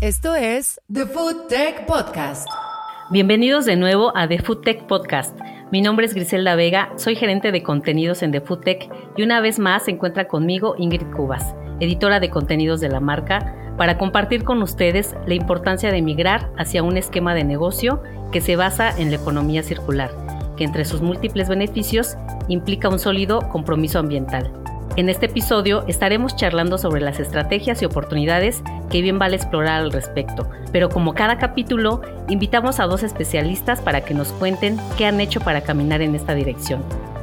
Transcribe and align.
Esto 0.00 0.34
es 0.34 0.80
The 0.90 1.04
Food 1.04 1.48
Tech 1.50 1.84
Podcast. 1.84 2.48
Bienvenidos 3.10 3.66
de 3.66 3.76
nuevo 3.76 4.16
a 4.16 4.26
The 4.26 4.38
Food 4.38 4.62
Tech 4.62 4.86
Podcast. 4.86 5.38
Mi 5.70 5.82
nombre 5.82 6.06
es 6.06 6.14
Griselda 6.14 6.54
Vega, 6.54 6.90
soy 6.96 7.16
gerente 7.16 7.52
de 7.52 7.62
contenidos 7.62 8.22
en 8.22 8.32
The 8.32 8.40
Food 8.40 8.60
Tech 8.60 8.90
y 9.18 9.22
una 9.22 9.42
vez 9.42 9.58
más 9.58 9.84
se 9.84 9.90
encuentra 9.90 10.26
conmigo 10.26 10.74
Ingrid 10.78 11.06
Cubas, 11.14 11.54
editora 11.80 12.18
de 12.18 12.30
contenidos 12.30 12.80
de 12.80 12.88
la 12.88 13.00
marca, 13.00 13.74
para 13.76 13.98
compartir 13.98 14.42
con 14.42 14.62
ustedes 14.62 15.14
la 15.26 15.34
importancia 15.34 15.92
de 15.92 16.00
migrar 16.00 16.50
hacia 16.56 16.82
un 16.82 16.96
esquema 16.96 17.34
de 17.34 17.44
negocio 17.44 18.02
que 18.32 18.40
se 18.40 18.56
basa 18.56 18.98
en 18.98 19.10
la 19.10 19.16
economía 19.16 19.62
circular, 19.62 20.10
que 20.56 20.64
entre 20.64 20.86
sus 20.86 21.02
múltiples 21.02 21.50
beneficios 21.50 22.16
implica 22.48 22.88
un 22.88 22.98
sólido 22.98 23.40
compromiso 23.50 23.98
ambiental. 23.98 24.59
En 24.96 25.08
este 25.08 25.26
episodio 25.26 25.84
estaremos 25.86 26.34
charlando 26.34 26.76
sobre 26.76 27.00
las 27.00 27.20
estrategias 27.20 27.80
y 27.80 27.84
oportunidades 27.84 28.62
que 28.90 29.02
bien 29.02 29.20
vale 29.20 29.36
explorar 29.36 29.80
al 29.80 29.92
respecto, 29.92 30.50
pero 30.72 30.88
como 30.88 31.14
cada 31.14 31.38
capítulo, 31.38 32.02
invitamos 32.28 32.80
a 32.80 32.86
dos 32.86 33.04
especialistas 33.04 33.80
para 33.80 34.00
que 34.00 34.14
nos 34.14 34.32
cuenten 34.32 34.78
qué 34.98 35.06
han 35.06 35.20
hecho 35.20 35.40
para 35.40 35.60
caminar 35.60 36.02
en 36.02 36.16
esta 36.16 36.34
dirección. 36.34 36.82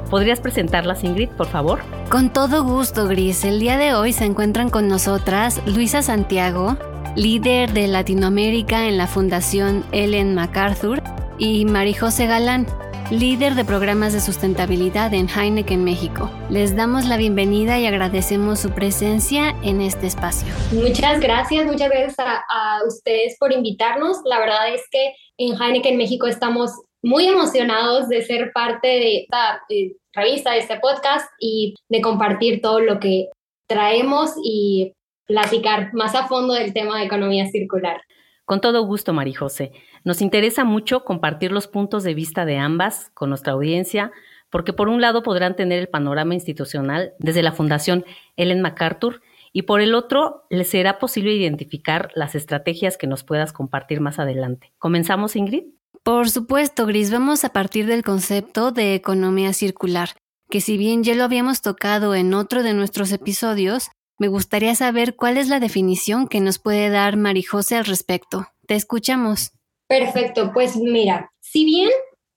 ¿Podrías 0.09 0.39
presentarlas, 0.39 1.03
Ingrid, 1.03 1.29
por 1.29 1.47
favor? 1.47 1.79
Con 2.09 2.31
todo 2.31 2.63
gusto, 2.63 3.05
Gris. 3.07 3.43
El 3.43 3.59
día 3.59 3.77
de 3.77 3.93
hoy 3.93 4.13
se 4.13 4.23
encuentran 4.23 4.69
con 4.69 4.87
nosotras 4.87 5.61
Luisa 5.65 6.01
Santiago, 6.01 6.77
líder 7.17 7.73
de 7.73 7.87
Latinoamérica 7.87 8.87
en 8.87 8.97
la 8.97 9.07
Fundación 9.07 9.83
Ellen 9.91 10.33
MacArthur, 10.33 11.03
y 11.37 11.65
Marijose 11.65 12.25
Galán, 12.25 12.65
líder 13.11 13.55
de 13.55 13.63
programas 13.63 14.11
de 14.11 14.19
sustentabilidad 14.19 15.13
en 15.13 15.29
Heineken 15.29 15.83
México. 15.83 16.29
Les 16.49 16.75
damos 16.75 17.05
la 17.05 17.15
bienvenida 17.15 17.79
y 17.79 17.85
agradecemos 17.85 18.59
su 18.59 18.71
presencia 18.71 19.55
en 19.63 19.79
este 19.79 20.07
espacio. 20.07 20.53
Muchas 20.73 21.21
gracias, 21.21 21.65
muchas 21.65 21.89
gracias 21.89 22.15
a, 22.19 22.81
ustedes 22.85 23.37
por 23.39 23.53
invitarnos. 23.53 24.17
La 24.25 24.39
verdad 24.39 24.73
es 24.73 24.81
que 24.91 25.13
en 25.37 25.55
Heineken 25.59 25.95
México 25.95 26.27
estamos 26.27 26.71
muy 27.01 27.27
emocionados 27.27 28.09
de 28.09 28.23
ser 28.23 28.51
parte 28.51 28.87
de 28.87 29.17
esta 29.19 29.61
eh, 29.69 29.95
revista, 30.11 30.51
de 30.51 30.59
este 30.59 30.77
podcast 30.79 31.29
y 31.39 31.75
de 31.87 32.01
compartir 32.01 32.59
todo 32.61 32.81
lo 32.81 32.99
que 32.99 33.29
traemos 33.67 34.33
y 34.43 34.93
platicar 35.25 35.93
más 35.93 36.13
a 36.13 36.27
fondo 36.27 36.53
del 36.53 36.73
tema 36.73 36.99
de 36.99 37.05
economía 37.05 37.47
circular. 37.47 38.01
Con 38.47 38.61
todo 38.61 38.85
gusto, 38.85 39.11
Marijose. 39.11 39.73
Nos 40.07 40.21
interesa 40.21 40.63
mucho 40.63 41.03
compartir 41.03 41.51
los 41.51 41.67
puntos 41.67 42.01
de 42.05 42.13
vista 42.13 42.45
de 42.45 42.57
ambas 42.57 43.11
con 43.13 43.27
nuestra 43.27 43.51
audiencia, 43.51 44.13
porque 44.49 44.71
por 44.71 44.87
un 44.87 45.01
lado 45.01 45.21
podrán 45.21 45.57
tener 45.57 45.79
el 45.79 45.89
panorama 45.89 46.33
institucional 46.33 47.11
desde 47.19 47.43
la 47.43 47.51
Fundación 47.51 48.05
Ellen 48.37 48.61
MacArthur 48.61 49.21
y 49.51 49.63
por 49.63 49.81
el 49.81 49.93
otro 49.93 50.45
les 50.49 50.69
será 50.69 50.97
posible 50.97 51.33
identificar 51.33 52.09
las 52.15 52.35
estrategias 52.35 52.95
que 52.95 53.05
nos 53.05 53.25
puedas 53.25 53.51
compartir 53.51 53.99
más 53.99 54.17
adelante. 54.17 54.71
¿Comenzamos, 54.77 55.35
Ingrid? 55.35 55.65
Por 56.03 56.29
supuesto, 56.29 56.85
Gris, 56.85 57.11
vamos 57.11 57.43
a 57.43 57.49
partir 57.49 57.85
del 57.85 58.03
concepto 58.05 58.71
de 58.71 58.95
economía 58.95 59.51
circular, 59.51 60.11
que 60.49 60.61
si 60.61 60.77
bien 60.77 61.03
ya 61.03 61.15
lo 61.15 61.25
habíamos 61.25 61.61
tocado 61.61 62.15
en 62.15 62.33
otro 62.33 62.63
de 62.63 62.73
nuestros 62.73 63.11
episodios, 63.11 63.89
me 64.19 64.29
gustaría 64.29 64.73
saber 64.73 65.17
cuál 65.17 65.35
es 65.35 65.49
la 65.49 65.59
definición 65.59 66.29
que 66.29 66.39
nos 66.39 66.59
puede 66.59 66.89
dar 66.89 67.17
Marijose 67.17 67.75
al 67.75 67.83
respecto. 67.83 68.47
Te 68.67 68.75
escuchamos. 68.75 69.51
Perfecto, 69.87 70.51
pues 70.53 70.75
mira, 70.75 71.31
si 71.39 71.63
bien 71.65 71.89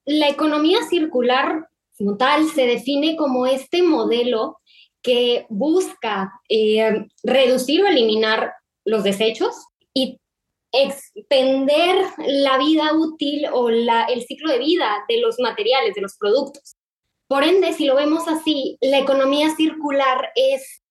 la 0.05 0.29
economía 0.29 0.79
circular 0.89 1.67
como 1.97 2.17
tal 2.17 2.47
se 2.49 2.65
define 2.65 3.15
como 3.15 3.45
este 3.45 3.83
modelo 3.83 4.57
que 5.03 5.45
busca 5.49 6.31
eh, 6.49 7.07
reducir 7.23 7.83
o 7.83 7.87
eliminar 7.87 8.53
los 8.85 9.03
desechos 9.03 9.55
y 9.93 10.19
extender 10.71 12.05
la 12.17 12.57
vida 12.57 12.93
útil 12.93 13.45
o 13.51 13.69
el 13.69 14.23
ciclo 14.25 14.51
de 14.51 14.59
vida 14.59 15.03
de 15.09 15.19
los 15.19 15.39
materiales, 15.39 15.95
de 15.95 16.01
los 16.01 16.17
productos. 16.17 16.75
Por 17.27 17.43
ende, 17.43 17.73
si 17.73 17.85
lo 17.85 17.95
vemos 17.95 18.27
así, 18.27 18.77
la 18.81 18.99
economía 18.99 19.53
circular 19.55 20.31
es 20.35 20.81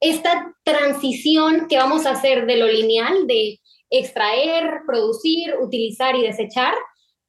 esta 0.00 0.54
transición 0.64 1.68
que 1.68 1.76
vamos 1.76 2.06
a 2.06 2.12
hacer 2.12 2.46
de 2.46 2.56
lo 2.56 2.66
lineal, 2.66 3.26
de 3.26 3.60
extraer, 3.90 4.82
producir, 4.86 5.54
utilizar 5.60 6.16
y 6.16 6.22
desechar 6.22 6.74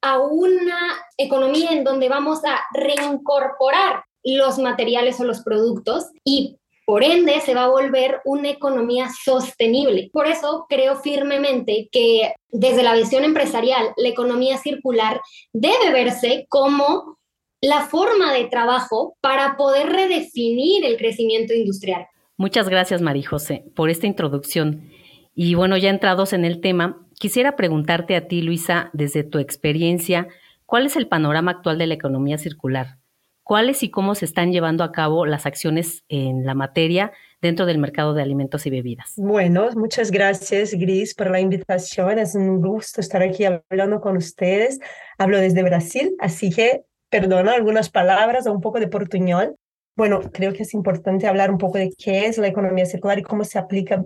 a 0.00 0.18
una 0.18 0.78
economía 1.16 1.70
en 1.72 1.84
donde 1.84 2.08
vamos 2.08 2.44
a 2.44 2.60
reincorporar 2.72 4.04
los 4.24 4.58
materiales 4.58 5.20
o 5.20 5.24
los 5.24 5.42
productos 5.42 6.06
y 6.24 6.56
por 6.84 7.04
ende 7.04 7.40
se 7.40 7.54
va 7.54 7.64
a 7.64 7.70
volver 7.70 8.20
una 8.24 8.50
economía 8.50 9.08
sostenible. 9.24 10.10
Por 10.12 10.26
eso 10.26 10.66
creo 10.68 10.96
firmemente 10.96 11.88
que 11.92 12.34
desde 12.48 12.82
la 12.82 12.94
visión 12.94 13.24
empresarial, 13.24 13.92
la 13.96 14.08
economía 14.08 14.58
circular 14.58 15.20
debe 15.52 15.92
verse 15.92 16.46
como 16.48 17.18
la 17.60 17.86
forma 17.86 18.32
de 18.32 18.46
trabajo 18.46 19.16
para 19.20 19.56
poder 19.56 19.88
redefinir 19.88 20.84
el 20.84 20.96
crecimiento 20.96 21.54
industrial. 21.54 22.06
Muchas 22.36 22.68
gracias, 22.68 23.00
María 23.00 23.28
José, 23.28 23.64
por 23.76 23.88
esta 23.88 24.08
introducción. 24.08 24.90
Y 25.34 25.54
bueno, 25.54 25.76
ya 25.76 25.90
entrados 25.90 26.32
en 26.32 26.44
el 26.44 26.60
tema, 26.60 27.06
quisiera 27.18 27.56
preguntarte 27.56 28.16
a 28.16 28.28
ti, 28.28 28.42
Luisa, 28.42 28.90
desde 28.92 29.24
tu 29.24 29.38
experiencia, 29.38 30.28
¿cuál 30.66 30.86
es 30.86 30.96
el 30.96 31.08
panorama 31.08 31.52
actual 31.52 31.78
de 31.78 31.86
la 31.86 31.94
economía 31.94 32.36
circular? 32.36 32.98
¿Cuáles 33.44 33.82
y 33.82 33.90
cómo 33.90 34.14
se 34.14 34.24
están 34.24 34.52
llevando 34.52 34.84
a 34.84 34.92
cabo 34.92 35.26
las 35.26 35.46
acciones 35.46 36.04
en 36.08 36.46
la 36.46 36.54
materia 36.54 37.12
dentro 37.40 37.66
del 37.66 37.78
mercado 37.78 38.14
de 38.14 38.22
alimentos 38.22 38.66
y 38.66 38.70
bebidas? 38.70 39.14
Bueno, 39.16 39.68
muchas 39.74 40.12
gracias, 40.12 40.74
Gris, 40.74 41.14
por 41.14 41.30
la 41.30 41.40
invitación. 41.40 42.18
Es 42.18 42.36
un 42.36 42.60
gusto 42.60 43.00
estar 43.00 43.20
aquí 43.20 43.44
hablando 43.44 44.00
con 44.00 44.16
ustedes. 44.16 44.78
Hablo 45.18 45.38
desde 45.38 45.62
Brasil, 45.64 46.14
así 46.20 46.50
que 46.50 46.84
perdona 47.10 47.52
algunas 47.52 47.90
palabras 47.90 48.46
o 48.46 48.52
un 48.52 48.60
poco 48.60 48.78
de 48.78 48.86
portuñol. 48.86 49.56
Bueno, 49.96 50.20
creo 50.32 50.52
que 50.52 50.62
es 50.62 50.72
importante 50.72 51.26
hablar 51.26 51.50
un 51.50 51.58
poco 51.58 51.78
de 51.78 51.90
qué 51.98 52.26
es 52.26 52.38
la 52.38 52.46
economía 52.46 52.86
circular 52.86 53.18
y 53.18 53.22
cómo 53.22 53.44
se 53.44 53.58
aplica 53.58 54.04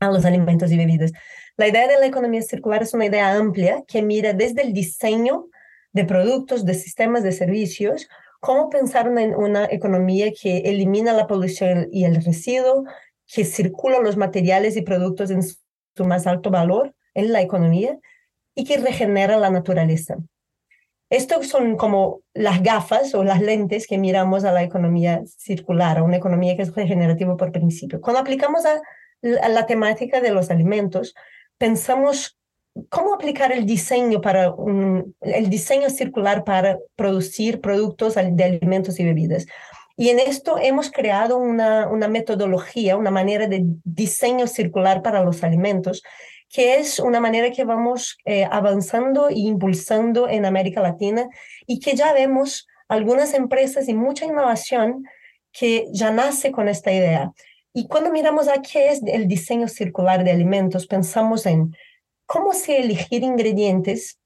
a 0.00 0.10
los 0.10 0.24
alimentos 0.24 0.70
y 0.70 0.76
bebidas. 0.76 1.12
La 1.56 1.68
idea 1.68 1.88
de 1.88 1.98
la 1.98 2.06
economía 2.06 2.42
circular 2.42 2.82
es 2.82 2.94
una 2.94 3.06
idea 3.06 3.34
amplia 3.34 3.82
que 3.86 4.02
mira 4.02 4.32
desde 4.32 4.62
el 4.62 4.72
diseño 4.72 5.46
de 5.92 6.04
productos, 6.04 6.64
de 6.64 6.74
sistemas, 6.74 7.22
de 7.22 7.32
servicios, 7.32 8.08
cómo 8.40 8.70
pensar 8.70 9.06
en 9.18 9.34
una 9.34 9.64
economía 9.64 10.32
que 10.32 10.58
elimina 10.58 11.12
la 11.12 11.26
polución 11.26 11.88
y 11.90 12.04
el 12.04 12.22
residuo, 12.22 12.84
que 13.26 13.44
circula 13.44 14.00
los 14.00 14.16
materiales 14.16 14.76
y 14.76 14.82
productos 14.82 15.30
en 15.30 15.42
su 15.42 16.04
más 16.04 16.26
alto 16.26 16.50
valor 16.50 16.94
en 17.14 17.32
la 17.32 17.42
economía 17.42 17.98
y 18.54 18.64
que 18.64 18.78
regenera 18.78 19.36
la 19.36 19.50
naturaleza. 19.50 20.16
Estos 21.10 21.48
son 21.48 21.76
como 21.76 22.20
las 22.34 22.62
gafas 22.62 23.14
o 23.14 23.24
las 23.24 23.40
lentes 23.40 23.86
que 23.86 23.98
miramos 23.98 24.44
a 24.44 24.52
la 24.52 24.62
economía 24.62 25.22
circular, 25.26 25.98
a 25.98 26.02
una 26.02 26.16
economía 26.16 26.54
que 26.54 26.62
es 26.62 26.74
regenerativa 26.74 27.36
por 27.36 27.50
principio. 27.50 28.00
Cuando 28.00 28.20
aplicamos 28.20 28.66
a 28.66 28.80
la, 29.20 29.66
temática 29.66 30.20
de 30.20 30.30
los 30.30 30.50
alimentos, 30.50 31.14
pensamos 31.56 32.38
cómo 32.88 33.14
aplicar 33.14 33.52
el 33.52 33.66
diseño 33.66 34.20
para 34.20 34.54
el 35.22 35.50
diseño 35.50 35.90
circular 35.90 36.44
para 36.44 36.78
producir 36.94 37.60
productos 37.60 38.14
de 38.14 38.44
alimentos 38.44 39.00
y 39.00 39.04
bebidas. 39.04 39.46
Y 39.96 40.10
en 40.10 40.20
esto 40.20 40.58
hemos 40.58 40.92
creado 40.92 41.38
una, 41.38 41.88
una 41.88 42.06
metodología, 42.06 42.96
una 42.96 43.10
manera 43.10 43.48
de 43.48 43.64
diseño 43.82 44.46
circular 44.46 45.02
para 45.02 45.24
los 45.24 45.42
alimentos, 45.42 46.04
que 46.48 46.76
es 46.76 47.00
una 47.00 47.20
manera 47.20 47.50
que 47.50 47.64
vamos 47.64 48.16
eh, 48.24 48.46
avanzando 48.50 49.28
e 49.28 49.38
impulsando 49.38 50.28
en 50.28 50.46
América 50.46 50.80
Latina 50.80 51.28
y 51.66 51.80
que 51.80 51.94
ya 51.94 52.12
vemos 52.12 52.68
algunas 52.88 53.34
empresas 53.34 53.88
y 53.88 53.94
mucha 53.94 54.24
innovación 54.24 55.04
que 55.52 55.86
ya 55.92 56.10
nace 56.10 56.52
con 56.52 56.68
esta 56.68 56.92
idea. 56.92 57.32
Y 57.78 57.86
cuando 57.86 58.10
miramos 58.10 58.48
a 58.48 58.60
qué 58.60 58.88
es 58.88 59.00
el 59.06 59.28
diseño 59.28 59.68
circular 59.68 60.24
de 60.24 60.32
alimentos, 60.32 60.88
pensamos 60.88 61.46
en 61.46 61.76
cómo 62.26 62.52
se 62.52 62.80
elegir 62.80 63.22
ingredientes 63.22 64.18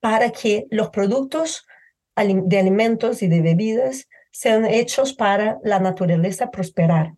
para 0.00 0.32
que 0.32 0.66
los 0.70 0.90
productos 0.90 1.68
de 2.16 2.58
alimentos 2.58 3.22
y 3.22 3.28
de 3.28 3.42
bebidas 3.42 4.08
sean 4.32 4.66
hechos 4.66 5.12
para 5.12 5.60
la 5.62 5.78
naturaleza 5.78 6.50
prosperar. 6.50 7.14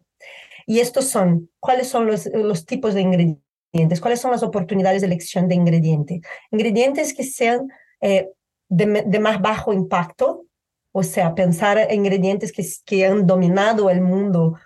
Y 0.66 0.80
estos 0.80 1.06
son, 1.06 1.48
¿cuáles 1.58 1.88
son 1.88 2.06
los, 2.06 2.26
los 2.34 2.66
tipos 2.66 2.92
de 2.92 3.00
ingredientes? 3.00 4.02
¿Cuáles 4.02 4.20
son 4.20 4.32
las 4.32 4.42
oportunidades 4.42 5.00
de 5.00 5.06
elección 5.06 5.48
de 5.48 5.54
ingredientes? 5.54 6.20
Ingredientes 6.50 7.14
que 7.14 7.24
sean 7.24 7.68
eh, 8.02 8.28
de, 8.68 9.04
de, 9.06 9.20
más 9.20 9.40
bajo 9.40 9.72
impacto, 9.72 10.44
o 10.92 11.02
sea, 11.02 11.34
pensar 11.34 11.78
en 11.78 12.04
ingredientes 12.04 12.52
que, 12.52 12.62
que 12.84 13.06
han 13.06 13.26
dominado 13.26 13.88
el 13.88 14.02
mundo 14.02 14.58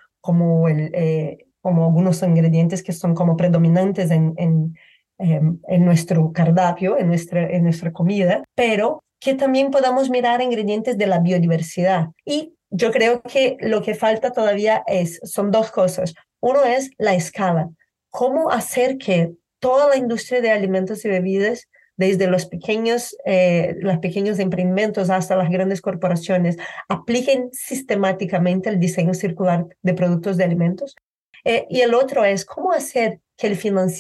eh, 0.69 1.47
como 1.61 1.87
algunos 1.87 2.23
ingredientes 2.23 2.83
que 2.83 2.93
son 2.93 3.15
como 3.15 3.37
predominantes 3.37 4.11
en, 4.11 4.35
en, 4.37 4.77
em, 5.19 5.59
en 5.69 5.85
nuestro 5.85 6.33
cardápio, 6.33 6.99
en 6.99 7.09
nuestra, 7.09 7.51
en 7.51 7.65
nuestra 7.65 7.93
comida, 7.93 8.45
pero 8.55 9.03
que 9.21 9.35
también 9.35 9.71
podamos 9.71 10.09
mirar 10.09 10.41
ingredientes 10.41 10.97
de 10.97 11.07
la 11.07 11.19
biodiversidad. 11.21 12.09
Y 12.25 12.55
yo 12.71 12.91
creo 12.91 13.21
que 13.23 13.57
lo 13.61 13.83
que 13.83 13.95
falta 13.95 14.33
todavía 14.33 14.83
es, 14.87 15.21
son 15.25 15.51
dos 15.51 15.71
cosas. 15.71 16.15
Uno 16.41 16.65
es 16.65 16.91
la 16.97 17.15
escala. 17.15 17.69
¿Cómo 18.09 18.51
hacer 18.51 18.97
que 18.97 19.33
toda 19.61 19.89
la 19.89 19.97
industria 19.97 20.41
de 20.41 20.51
alimentos 20.51 21.05
y 21.05 21.09
bebidas, 21.09 21.69
desde 22.01 22.29
los 22.29 22.47
pequeños, 22.47 23.15
eh, 23.27 23.77
los 23.81 23.99
pequeños 23.99 24.39
emprendimientos 24.39 25.11
hasta 25.11 25.37
las 25.37 25.51
grandes 25.51 25.83
corporaciones, 25.83 26.57
apliquen 26.89 27.51
sistemáticamente 27.53 28.71
el 28.71 28.81
diseño 28.81 29.13
circular 29.13 29.67
de 29.83 29.93
productos 29.93 30.39
de 30.39 30.45
alimentos. 30.45 30.97
Eh, 31.45 31.67
y 31.69 31.83
el 31.83 31.93
otro 31.93 32.25
es 32.25 32.47
cómo 32.47 32.73
hacer 32.73 33.21
que 33.37 33.49
el 33.49 33.59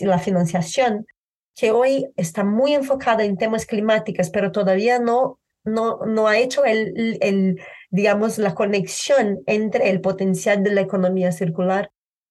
la 0.08 0.18
financiación, 0.18 1.06
que 1.54 1.72
hoy 1.72 2.06
está 2.16 2.42
muy 2.42 2.72
enfocada 2.72 3.22
en 3.22 3.36
temas 3.36 3.66
climáticos, 3.66 4.30
pero 4.30 4.50
todavía 4.50 4.98
no, 4.98 5.38
no, 5.62 5.98
no 6.06 6.26
ha 6.26 6.38
hecho 6.38 6.64
el, 6.64 7.18
el, 7.20 7.60
digamos, 7.90 8.38
la 8.38 8.54
conexión 8.54 9.40
entre 9.44 9.90
el 9.90 10.00
potencial 10.00 10.62
de 10.62 10.72
la 10.72 10.80
economía 10.80 11.32
circular 11.32 11.90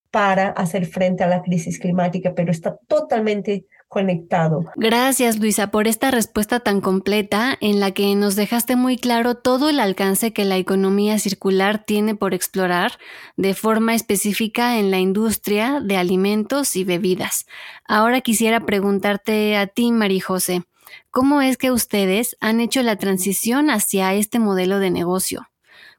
para 0.09 0.47
hacer 0.47 0.87
frente 0.87 1.23
a 1.23 1.27
la 1.27 1.43
crisis 1.43 1.77
climática, 1.77 2.33
pero 2.33 2.49
está 2.49 2.79
totalmente 2.87 3.65
conectado. 3.89 4.65
Gracias 4.75 5.39
Luisa 5.39 5.71
por 5.71 5.87
esta 5.87 6.11
respuesta 6.11 6.59
tan 6.59 6.79
completa 6.79 7.57
en 7.59 7.79
la 7.79 7.91
que 7.91 8.15
nos 8.15 8.35
dejaste 8.35 8.75
muy 8.75 8.97
claro 8.97 9.35
todo 9.35 9.67
el 9.69 9.79
alcance 9.79 10.31
que 10.31 10.45
la 10.45 10.57
economía 10.57 11.17
circular 11.17 11.83
tiene 11.83 12.15
por 12.15 12.35
explorar 12.35 12.99
de 13.35 13.55
forma 13.55 13.95
específica 13.95 14.77
en 14.77 14.91
la 14.91 14.99
industria 14.99 15.81
de 15.81 15.97
alimentos 15.97 16.75
y 16.75 16.83
bebidas. 16.83 17.47
Ahora 17.83 18.21
quisiera 18.21 18.59
preguntarte 18.59 19.57
a 19.57 19.65
ti, 19.65 19.91
María 19.91 20.23
José, 20.23 20.61
¿cómo 21.09 21.41
es 21.41 21.57
que 21.57 21.71
ustedes 21.71 22.37
han 22.39 22.61
hecho 22.61 22.83
la 22.83 22.95
transición 22.95 23.71
hacia 23.71 24.13
este 24.13 24.37
modelo 24.37 24.77
de 24.77 24.91
negocio? 24.91 25.49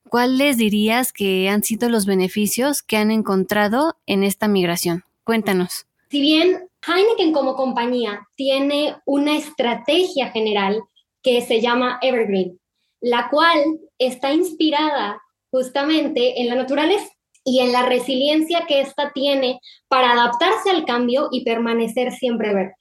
¿Cuáles 0.08 0.56
dirías 0.56 1.12
que 1.12 1.48
han 1.48 1.64
sido 1.64 1.88
los 1.88 2.06
beneficios 2.06 2.82
que 2.82 2.96
han 2.96 3.10
encontrado 3.10 3.96
en 4.06 4.22
esta 4.22 4.46
migración? 4.46 5.04
Cuéntanos. 5.24 5.86
Si 6.08 6.20
bien 6.20 6.69
Heineken 6.86 7.32
como 7.32 7.56
compañía 7.56 8.26
tiene 8.36 8.96
una 9.04 9.36
estrategia 9.36 10.30
general 10.30 10.82
que 11.22 11.42
se 11.42 11.60
llama 11.60 11.98
Evergreen, 12.00 12.58
la 13.00 13.28
cual 13.28 13.78
está 13.98 14.32
inspirada 14.32 15.20
justamente 15.50 16.40
en 16.40 16.48
la 16.48 16.54
naturaleza 16.54 17.08
y 17.44 17.60
en 17.60 17.72
la 17.72 17.82
resiliencia 17.82 18.66
que 18.66 18.80
ésta 18.80 19.12
tiene 19.12 19.60
para 19.88 20.12
adaptarse 20.12 20.70
al 20.70 20.84
cambio 20.84 21.28
y 21.32 21.44
permanecer 21.44 22.12
siempre 22.12 22.54
verde. 22.54 22.74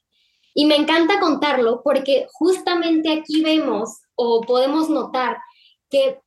Y 0.54 0.66
me 0.66 0.76
encanta 0.76 1.20
contarlo 1.20 1.82
porque 1.84 2.26
justamente 2.32 3.12
aquí 3.12 3.42
vemos 3.42 4.00
o 4.14 4.40
podemos 4.42 4.90
notar 4.90 5.38
que 5.88 6.18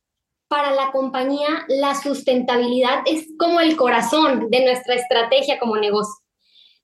para 0.48 0.70
la 0.72 0.92
compañía 0.92 1.64
la 1.68 1.94
sustentabilidad 1.94 3.02
es 3.06 3.26
como 3.38 3.60
el 3.60 3.76
corazón 3.76 4.48
de 4.50 4.64
nuestra 4.64 4.94
estrategia 4.94 5.58
como 5.58 5.76
negocio. 5.76 6.23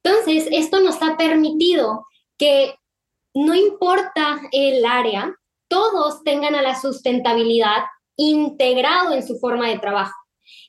Entonces, 0.02 0.48
esto 0.50 0.80
nos 0.80 1.02
ha 1.02 1.16
permitido 1.16 2.04
que 2.38 2.74
no 3.34 3.54
importa 3.54 4.40
el 4.52 4.84
área, 4.84 5.34
todos 5.68 6.22
tengan 6.24 6.54
a 6.54 6.62
la 6.62 6.80
sustentabilidad 6.80 7.84
integrado 8.16 9.12
en 9.12 9.26
su 9.26 9.38
forma 9.38 9.68
de 9.68 9.78
trabajo. 9.78 10.14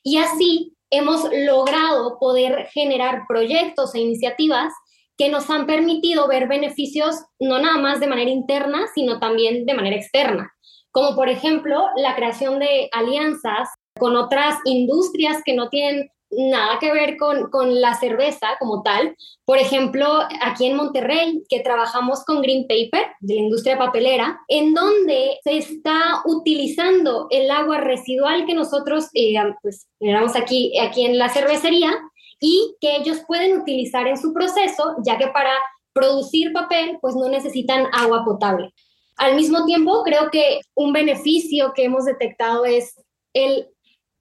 Y 0.04 0.18
así 0.18 0.76
hemos 0.90 1.24
logrado 1.32 2.20
poder 2.20 2.68
generar 2.74 3.24
proyectos 3.28 3.96
e 3.96 4.02
iniciativas 4.02 4.74
que 5.18 5.30
nos 5.30 5.50
han 5.50 5.66
permitido 5.66 6.28
ver 6.28 6.48
beneficios 6.48 7.16
no 7.40 7.60
nada 7.60 7.78
más 7.78 8.00
de 8.00 8.08
manera 8.08 8.30
interna, 8.30 8.88
sino 8.94 9.20
también 9.20 9.66
de 9.66 9.74
manera 9.74 9.96
externa 9.96 10.52
como 10.92 11.16
por 11.16 11.30
ejemplo 11.30 11.88
la 11.96 12.16
creación 12.16 12.60
de 12.60 12.90
alianzas 12.92 13.70
con 13.98 14.16
otras 14.16 14.60
industrias 14.66 15.42
que 15.46 15.54
no 15.54 15.70
tienen 15.70 16.10
nada 16.32 16.80
que 16.80 16.92
ver 16.92 17.18
con, 17.18 17.50
con, 17.50 17.82
la 17.82 17.94
cerveza 17.96 18.48
como 18.60 18.82
tal. 18.82 19.16
Por 19.46 19.58
ejemplo, 19.58 20.08
aquí 20.42 20.66
en 20.66 20.76
Monterrey, 20.76 21.44
que 21.50 21.60
trabajamos 21.60 22.24
con 22.26 22.42
Green 22.42 22.68
Paper, 22.68 23.08
de 23.20 23.36
la 23.36 23.42
industria 23.42 23.78
papelera, 23.78 24.40
en 24.48 24.74
donde 24.74 25.40
se 25.44 25.58
está 25.58 26.22
utilizando 26.26 27.28
el 27.30 27.52
agua 27.52 27.80
residual 27.80 28.46
que 28.46 28.54
nosotros 28.54 29.10
eh, 29.14 29.36
pues, 29.62 29.88
generamos 30.00 30.36
aquí, 30.36 30.78
aquí 30.80 31.06
en 31.06 31.18
la 31.18 31.30
cervecería 31.30 31.92
y 32.40 32.76
que 32.80 32.96
ellos 32.96 33.22
pueden 33.28 33.60
utilizar 33.60 34.08
en 34.08 34.18
su 34.18 34.34
proceso, 34.34 34.96
ya 35.06 35.18
que 35.18 35.28
para 35.28 35.52
producir 35.94 36.54
papel, 36.54 36.98
pues 37.02 37.16
no 37.16 37.30
necesitan 37.30 37.88
agua 37.94 38.24
potable. 38.26 38.74
Al 39.18 39.36
mismo 39.36 39.66
tiempo, 39.66 40.04
creo 40.04 40.32
que 40.32 40.62
un 40.74 40.94
beneficio 40.94 41.74
que 41.76 41.84
hemos 41.84 42.06
detectado 42.06 42.66
es 42.66 42.96
el 43.34 43.68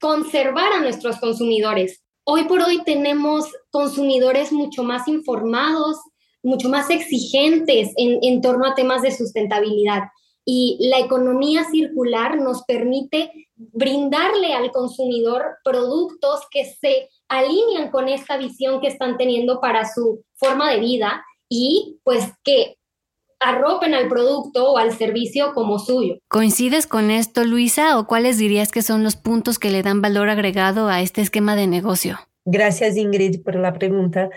conservar 0.00 0.72
a 0.72 0.80
nuestros 0.80 1.18
consumidores. 1.20 2.02
Hoy 2.24 2.44
por 2.44 2.62
hoy 2.62 2.82
tenemos 2.84 3.46
consumidores 3.70 4.50
mucho 4.50 4.82
más 4.82 5.06
informados, 5.06 5.98
mucho 6.42 6.68
más 6.68 6.90
exigentes 6.90 7.92
en, 7.96 8.40
torno 8.40 8.66
a 8.66 8.74
temas 8.74 9.02
de 9.02 9.14
sustentabilidad. 9.14 10.04
Y 10.44 10.78
la 10.88 10.98
economía 10.98 11.64
circular 11.64 12.38
nos 12.38 12.62
permite 12.64 13.30
brindarle 13.56 14.54
al 14.54 14.72
consumidor 14.72 15.44
productos 15.62 16.40
que 16.50 16.64
se 16.64 17.08
alinean 17.28 17.90
con 17.90 18.08
esta 18.08 18.38
visión 18.38 18.80
que 18.80 18.88
están 18.88 19.18
teniendo 19.18 19.60
para 19.60 19.86
su 19.86 20.24
forma 20.34 20.72
de 20.72 20.80
vida 20.80 21.24
y 21.48 21.98
pues 22.04 22.24
que 22.42 22.78
arropen 23.40 23.94
al 23.94 24.08
producto 24.08 24.72
o 24.72 24.78
al 24.78 24.96
servicio 24.96 25.52
como 25.54 25.78
suyo. 25.78 26.18
¿Coincides 26.28 26.86
con 26.86 27.10
esto, 27.10 27.44
Luisa, 27.44 27.98
o 27.98 28.06
cuáles 28.06 28.38
dirías 28.38 28.70
que 28.70 28.82
son 28.82 29.02
los 29.02 29.16
puntos 29.16 29.58
que 29.58 29.70
le 29.70 29.82
dan 29.82 30.02
valor 30.02 30.28
agregado 30.28 30.88
a 30.88 31.00
este 31.00 31.22
esquema 31.22 31.56
de 31.56 31.66
negocio? 31.66 32.18
Gracias, 32.44 32.96
Ingrid, 32.96 33.42
por 33.42 33.56
la 33.56 33.72
pregunta. 33.72 34.28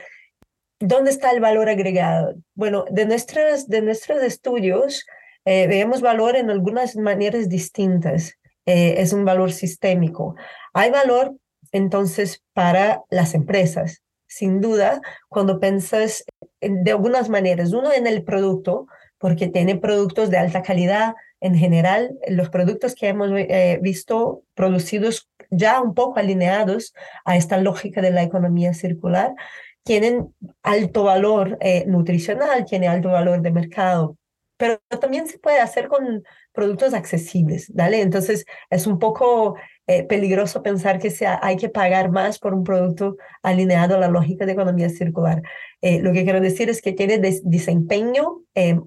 ¿Dónde 0.79 1.11
está 1.11 1.31
el 1.31 1.39
valor 1.39 1.69
agregado? 1.69 2.35
Bueno, 2.55 2.85
de 2.89 3.05
nuestros, 3.05 3.67
de 3.67 3.81
nuestros 3.81 4.21
estudios 4.23 5.05
eh, 5.45 5.67
vemos 5.67 6.01
valor 6.01 6.35
en 6.35 6.49
algunas 6.49 6.95
maneras 6.95 7.49
distintas. 7.49 8.37
Eh, 8.65 8.95
es 8.97 9.13
un 9.13 9.25
valor 9.25 9.51
sistémico. 9.51 10.35
Hay 10.73 10.89
valor 10.89 11.35
entonces 11.71 12.43
para 12.53 13.01
las 13.09 13.33
empresas. 13.33 14.02
Sin 14.33 14.61
duda, 14.61 14.99
cuando 15.29 15.59
piensas 15.59 16.25
de 16.59 16.91
algunas 16.91 17.29
maneras. 17.29 17.71
Uno 17.71 17.93
en 17.93 18.07
el 18.07 18.23
producto, 18.23 18.87
porque 19.19 19.47
tiene 19.47 19.75
productos 19.75 20.31
de 20.31 20.39
alta 20.39 20.63
calidad 20.63 21.13
en 21.39 21.55
general. 21.55 22.17
Los 22.27 22.49
productos 22.49 22.95
que 22.95 23.09
hemos 23.09 23.29
eh, 23.31 23.77
visto 23.79 24.41
producidos 24.55 25.29
ya 25.51 25.81
un 25.81 25.93
poco 25.93 26.17
alineados 26.17 26.95
a 27.25 27.37
esta 27.37 27.57
lógica 27.57 28.01
de 28.01 28.09
la 28.09 28.23
economía 28.23 28.73
circular, 28.73 29.35
tienen 29.83 30.33
alto 30.63 31.03
valor 31.03 31.57
eh, 31.61 31.85
nutricional, 31.85 32.65
tienen 32.65 32.89
alto 32.89 33.09
valor 33.09 33.41
de 33.41 33.51
mercado, 33.51 34.17
pero 34.57 34.79
también 34.99 35.27
se 35.27 35.37
puede 35.37 35.59
hacer 35.59 35.89
con 35.89 36.23
productos 36.53 36.93
accesibles, 36.93 37.71
¿vale? 37.73 38.01
Entonces 38.01 38.45
es 38.69 38.87
un 38.87 38.99
poco 38.99 39.55
eh, 39.87 40.03
peligroso 40.03 40.63
pensar 40.63 40.99
que 40.99 41.09
sea, 41.09 41.39
hay 41.41 41.57
que 41.57 41.67
pagar 41.67 42.09
más 42.09 42.39
por 42.39 42.53
un 42.53 42.63
producto 42.63 43.17
alineado 43.41 43.95
a 43.95 43.99
la 43.99 44.07
lógica 44.07 44.45
de 44.45 44.53
economía 44.53 44.89
circular. 44.89 45.41
Eh, 45.81 45.99
lo 45.99 46.13
que 46.13 46.23
quiero 46.23 46.39
decir 46.39 46.69
es 46.69 46.81
que 46.81 46.93
tiene 46.93 47.17
desempeño, 47.17 48.43
eh, 48.55 48.79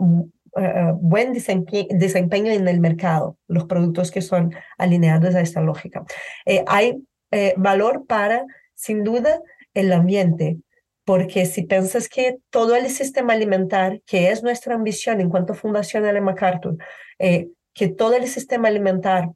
buen 0.95 1.35
desempeño 1.35 2.51
en 2.51 2.67
el 2.67 2.81
mercado, 2.81 3.37
los 3.47 3.67
productos 3.67 4.11
que 4.11 4.23
son 4.23 4.55
alineados 4.79 5.35
a 5.35 5.43
esta 5.43 5.61
lógica. 5.61 6.05
hay 6.67 7.03
valor 7.59 8.07
para, 8.07 8.47
sin 8.75 9.05
duda, 9.05 9.43
el 9.75 9.93
ambiente, 9.93 10.57
porque 11.07 11.47
si 11.47 11.63
piensas 11.63 12.09
que 12.09 12.39
todo 12.51 12.75
el 12.75 12.91
sistema 12.91 13.33
alimentar, 13.33 14.03
que 14.07 14.31
es 14.33 14.43
nuestra 14.43 14.75
ambición 14.75 15.21
en 15.21 15.31
cuanto 15.31 15.53
a 15.53 15.57
Fundación 15.57 16.05
Ellen 16.05 16.25
MacArthur, 16.25 16.77
que 17.19 17.89
todo 17.89 18.17
el 18.17 18.27
sistema 18.27 18.67
alimentar 18.67 19.31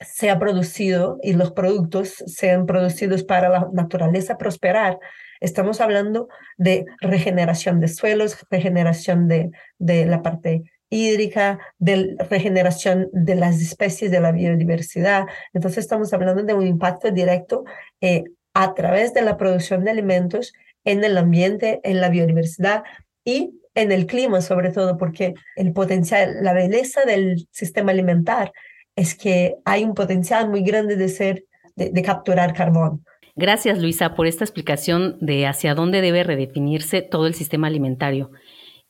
sea 0.00 0.38
producido 0.38 1.18
y 1.22 1.34
los 1.34 1.52
productos 1.52 2.14
sean 2.26 2.64
producidos 2.64 3.22
para 3.22 3.50
la 3.50 3.68
naturaleza 3.70 4.38
prosperar, 4.38 4.98
estamos 5.40 5.82
hablando 5.82 6.28
de 6.56 6.86
regeneración 7.02 7.80
de 7.80 7.88
suelos, 7.88 8.38
regeneración 8.50 9.28
de, 9.28 9.50
de 9.78 10.06
la 10.06 10.22
parte 10.22 10.62
hídrica, 10.88 11.58
de 11.78 12.16
regeneración 12.30 13.10
de 13.12 13.34
las 13.34 13.60
especies, 13.60 14.10
de 14.10 14.20
la 14.20 14.32
biodiversidad. 14.32 15.26
Entonces 15.52 15.84
estamos 15.84 16.14
hablando 16.14 16.44
de 16.44 16.54
un 16.54 16.66
impacto 16.66 17.10
directo 17.10 17.64
eh, 18.00 18.24
a 18.54 18.72
través 18.72 19.12
de 19.12 19.20
la 19.20 19.36
producción 19.36 19.84
de 19.84 19.90
alimentos 19.90 20.54
en 20.84 21.04
el 21.04 21.16
ambiente, 21.18 21.80
en 21.84 22.00
la 22.00 22.08
biodiversidad 22.08 22.84
y 23.24 23.60
en 23.74 23.92
el 23.92 24.06
clima 24.06 24.40
sobre 24.40 24.70
todo, 24.70 24.96
porque 24.96 25.34
el 25.56 25.72
potencial, 25.72 26.36
la 26.42 26.52
belleza 26.52 27.04
del 27.04 27.48
sistema 27.50 27.92
alimentar 27.92 28.52
es 28.96 29.14
que 29.16 29.56
hay 29.64 29.84
un 29.84 29.94
potencial 29.94 30.48
muy 30.48 30.62
grande 30.62 30.96
de 30.96 31.08
ser, 31.08 31.44
de, 31.74 32.02
capturar 32.02 32.54
carbón. 32.54 33.04
Gracias, 33.34 33.80
Luisa, 33.80 34.14
por 34.14 34.28
esta 34.28 34.44
explicación 34.44 35.18
de 35.20 35.46
hacia 35.46 35.74
dónde 35.74 36.00
debe 36.00 36.22
redefinirse 36.22 37.02
todo 37.02 37.26
el 37.26 37.34
sistema 37.34 37.66
alimentario. 37.66 38.30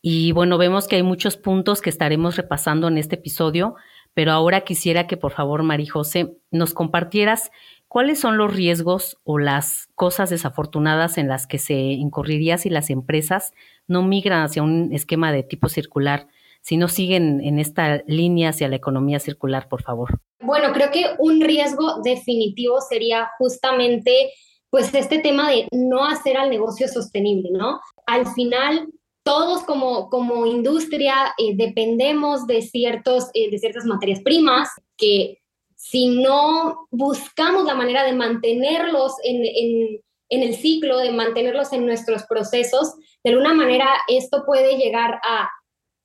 Y 0.03 0.33
bueno, 0.33 0.59
vemos 0.59 0.87
que 0.87 0.97
hay 0.97 1.03
muchos 1.03 1.39
puntos 1.39 1.81
que 1.81 1.89
estaremos 1.89 2.37
repasando 2.37 2.89
en 2.89 2.99
este 2.99 3.15
episodio, 3.15 3.75
pero 4.13 4.33
ahora 4.33 4.61
quisiera 4.61 5.07
que 5.07 5.17
por 5.17 5.33
favor, 5.33 5.63
María 5.63 5.91
José, 5.91 6.35
nos 6.51 6.75
compartieras 6.75 7.51
¿cuáles 7.95 8.19
son 8.19 8.39
los 8.39 8.53
riesgos 8.53 9.19
o 9.23 9.39
las 9.39 9.87
cosas 9.95 10.29
desafortunadas 10.29 11.17
en 11.17 11.29
las 11.29 11.47
que 11.47 11.59
se 11.59 11.75
incurriría 11.75 12.59
si 12.59 12.69
las 12.69 12.91
empresas 12.91 13.53
no 13.87 14.03
migran 14.03 14.43
hacia 14.43 14.65
un 14.65 14.93
esquema 14.93 15.31
de 15.31 15.45
tipo 15.45 15.69
circular, 15.69 16.27
si 16.61 16.77
no 16.77 16.89
siguen 16.89 17.41
en 17.41 17.61
esta 17.61 18.03
línea 18.09 18.49
hacia 18.49 18.67
la 18.67 18.75
economía 18.75 19.21
circular, 19.21 19.69
por 19.69 19.85
favor? 19.85 20.19
Bueno, 20.41 20.73
creo 20.73 20.91
que 20.91 21.05
un 21.21 21.41
riesgo 21.41 22.01
definitivo 22.03 22.81
sería 22.81 23.29
justamente 23.39 24.33
pues 24.71 24.93
este 24.93 25.21
tema 25.21 25.49
de 25.49 25.69
no 25.71 26.05
hacer 26.05 26.37
al 26.37 26.51
negocio 26.51 26.89
sostenible, 26.89 27.51
¿no? 27.53 27.79
Al 28.07 28.27
final, 28.27 28.89
todos 29.23 29.63
como, 29.63 30.11
como 30.11 30.47
industria 30.47 31.33
eh, 31.39 31.55
dependemos 31.55 32.49
de, 32.49 32.61
ciertos, 32.61 33.31
eh, 33.35 33.53
de 33.53 33.59
ciertas 33.59 33.85
materias 33.85 34.19
primas 34.19 34.69
que 34.97 35.44
si 35.87 36.07
no 36.07 36.89
buscamos 36.91 37.67
la 37.67 37.75
manera 37.75 38.05
de 38.05 38.15
mantenerlos 38.15 39.13
en, 39.23 40.01
el 40.31 40.55
ciclo, 40.57 40.97
de 40.97 41.13
mantenerlos 41.13 41.75
en 41.75 41.85
nuestros 41.85 42.23
procesos, 42.23 42.95
de 43.23 43.33
alguna 43.33 43.53
manera 43.53 43.87
esto 44.09 44.45
puede 44.47 44.79
llegar 44.79 45.21
a 45.23 45.51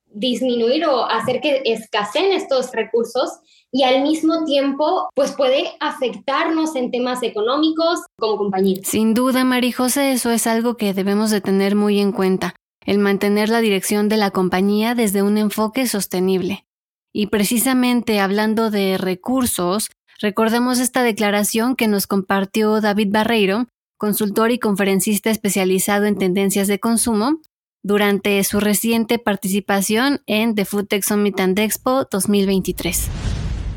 disminuir 0.04 0.84
o 0.84 1.06
hacer 1.06 1.40
que 1.40 1.62
escaseen 1.64 2.32
estos 2.32 2.72
recursos 2.72 3.30
y 3.72 3.84
al 3.84 4.02
mismo 4.02 4.44
tiempo 4.44 5.08
pues 5.14 5.32
puede 5.32 5.72
afectarnos 5.80 6.76
en 6.76 6.90
temas 6.90 7.22
económicos 7.22 8.00
como 8.18 8.36
compañía. 8.36 8.82
Sin 8.84 9.14
duda, 9.14 9.44
Marijose, 9.44 10.12
eso 10.12 10.30
es 10.30 10.46
algo 10.46 10.76
que 10.76 10.92
debemos 10.92 11.30
de 11.30 11.40
tener 11.40 11.74
muy 11.74 12.00
en 12.00 12.12
cuenta, 12.12 12.54
el 12.84 12.98
mantener 12.98 13.48
la 13.48 13.62
dirección 13.62 14.10
de 14.10 14.18
la 14.18 14.30
compañía 14.30 14.94
desde 14.94 15.22
un 15.22 15.38
enfoque 15.38 15.86
sostenible. 15.86 16.66
Y 17.12 17.26
precisamente 17.26 18.20
hablando 18.20 18.70
de 18.70 18.98
recursos, 18.98 19.88
recordemos 20.20 20.78
esta 20.78 21.02
declaración 21.02 21.76
que 21.76 21.88
nos 21.88 22.06
compartió 22.06 22.80
David 22.80 23.08
Barreiro, 23.10 23.66
consultor 23.98 24.50
y 24.50 24.58
conferencista 24.58 25.30
especializado 25.30 26.06
en 26.06 26.16
tendencias 26.16 26.68
de 26.68 26.78
consumo, 26.78 27.40
durante 27.82 28.42
su 28.44 28.60
reciente 28.60 29.18
participación 29.18 30.20
en 30.26 30.54
The 30.54 30.66
Food 30.66 30.86
Tech 30.86 31.02
Summit 31.02 31.40
and 31.40 31.58
Expo 31.58 32.06
2023 32.10 33.08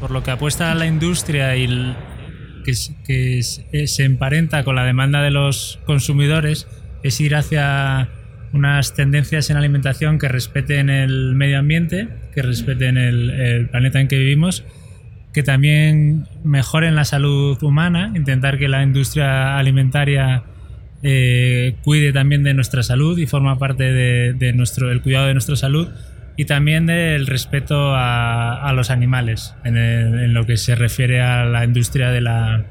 por 0.04 0.12
lo 0.12 0.22
que 0.22 0.32
apuesta 0.32 0.76
la 0.76 0.86
industria 0.86 1.56
y 1.56 1.96
que, 2.66 3.42
se 3.42 4.04
emparenta 4.04 4.66
con 4.66 4.76
la 4.76 4.84
demanda 4.84 5.22
de 5.22 5.32
los 5.32 5.80
consumidores 5.86 6.68
es 7.04 7.22
ir 7.22 7.36
hacia 7.36 8.10
unas 8.54 8.94
tendencias 8.94 9.50
en 9.50 9.58
alimentación 9.58 10.20
que 10.20 10.28
respeten 10.28 10.90
el 10.90 11.36
medio 11.36 11.60
ambiente, 11.60 12.08
que 12.34 12.42
respeten 12.42 12.98
el, 12.98 13.68
planeta 13.70 14.00
en 14.00 14.08
que 14.08 14.18
vivimos, 14.18 14.64
que 15.34 15.44
también 15.44 16.28
mejoren 16.44 16.96
la 16.96 17.06
salud 17.06 17.62
humana, 17.64 18.12
intentar 18.16 18.58
que 18.60 18.68
la 18.68 18.84
industria 18.84 19.58
alimentaria 19.58 20.44
eh, 21.02 21.76
cuide 21.84 22.14
también 22.14 22.44
de 22.44 22.54
nuestra 22.54 22.84
salud 22.84 23.18
y 23.18 23.26
forma 23.26 23.58
parte 23.58 23.92
de, 23.92 24.34
de 24.34 24.54
nuestro, 24.54 24.92
el 24.92 25.02
cuidado 25.02 25.28
de 25.28 25.34
nuestra 25.34 25.56
salud 25.56 25.90
y 26.36 26.46
también 26.46 26.88
del 26.88 27.28
respeto 27.28 27.94
a, 27.96 28.72
los 28.76 28.90
animales 28.90 29.56
en, 29.64 30.34
lo 30.34 30.46
que 30.46 30.58
se 30.58 30.76
refiere 30.76 31.22
a 31.22 31.46
la 31.46 31.64
industria 31.64 32.10
de 32.10 32.22
la, 32.22 32.66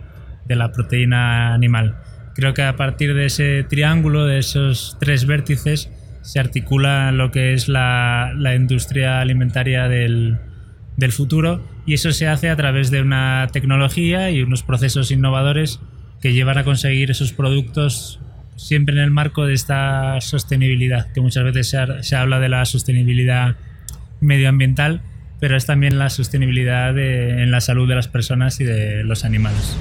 de 0.47 0.57
la, 0.57 0.73
proteína 0.73 1.55
animal. 1.55 1.97
Creo 2.35 2.55
que 2.55 2.63
a 2.63 2.77
partir 2.77 3.15
de 3.15 3.27
ese 3.27 3.65
triángulo, 3.65 4.27
de 4.27 4.39
esos 4.39 4.97
tres 5.01 5.27
vértices, 5.27 5.91
se 6.23 6.39
articula 6.41 7.13
lo 7.13 7.31
que 7.31 7.53
es 7.53 7.69
la, 7.69 8.33
la 8.37 8.55
industria 8.55 9.21
alimentaria 9.21 9.89
del, 9.89 10.39
del 10.97 11.13
futuro 11.13 11.67
y 11.87 11.95
eso 11.95 12.13
se 12.13 12.29
hace 12.29 12.49
a 12.49 12.57
través 12.57 12.91
de 12.91 13.03
una 13.03 13.49
tecnología 13.53 14.31
y 14.31 14.43
unos 14.43 14.63
procesos 14.63 15.11
innovadores 15.11 15.81
que 16.21 16.33
llevan 16.33 16.59
a 16.59 16.65
conseguir 16.65 17.11
esos 17.11 17.33
productos 17.33 18.21
siempre 18.57 18.95
en 18.95 19.01
el 19.01 19.11
marco 19.11 19.47
de 19.47 19.55
esta 19.55 20.21
sostenibilidad, 20.21 21.11
que 21.13 21.21
muchas 21.21 21.45
veces 21.45 21.75
se, 22.01 22.17
habla 22.17 22.39
de 22.39 22.49
la 22.49 22.65
sostenibilidad 22.65 23.57
medioambiental, 24.21 25.03
pero 25.41 25.57
es 25.57 25.67
también 25.67 25.99
la 25.99 26.11
sostenibilidad 26.11 26.97
en 26.97 27.51
la 27.51 27.61
salud 27.61 27.89
de 27.89 27.97
las 27.97 28.07
personas 28.07 28.61
y 28.61 28.65
de 28.65 29.03
los 29.03 29.25
animales. 29.25 29.77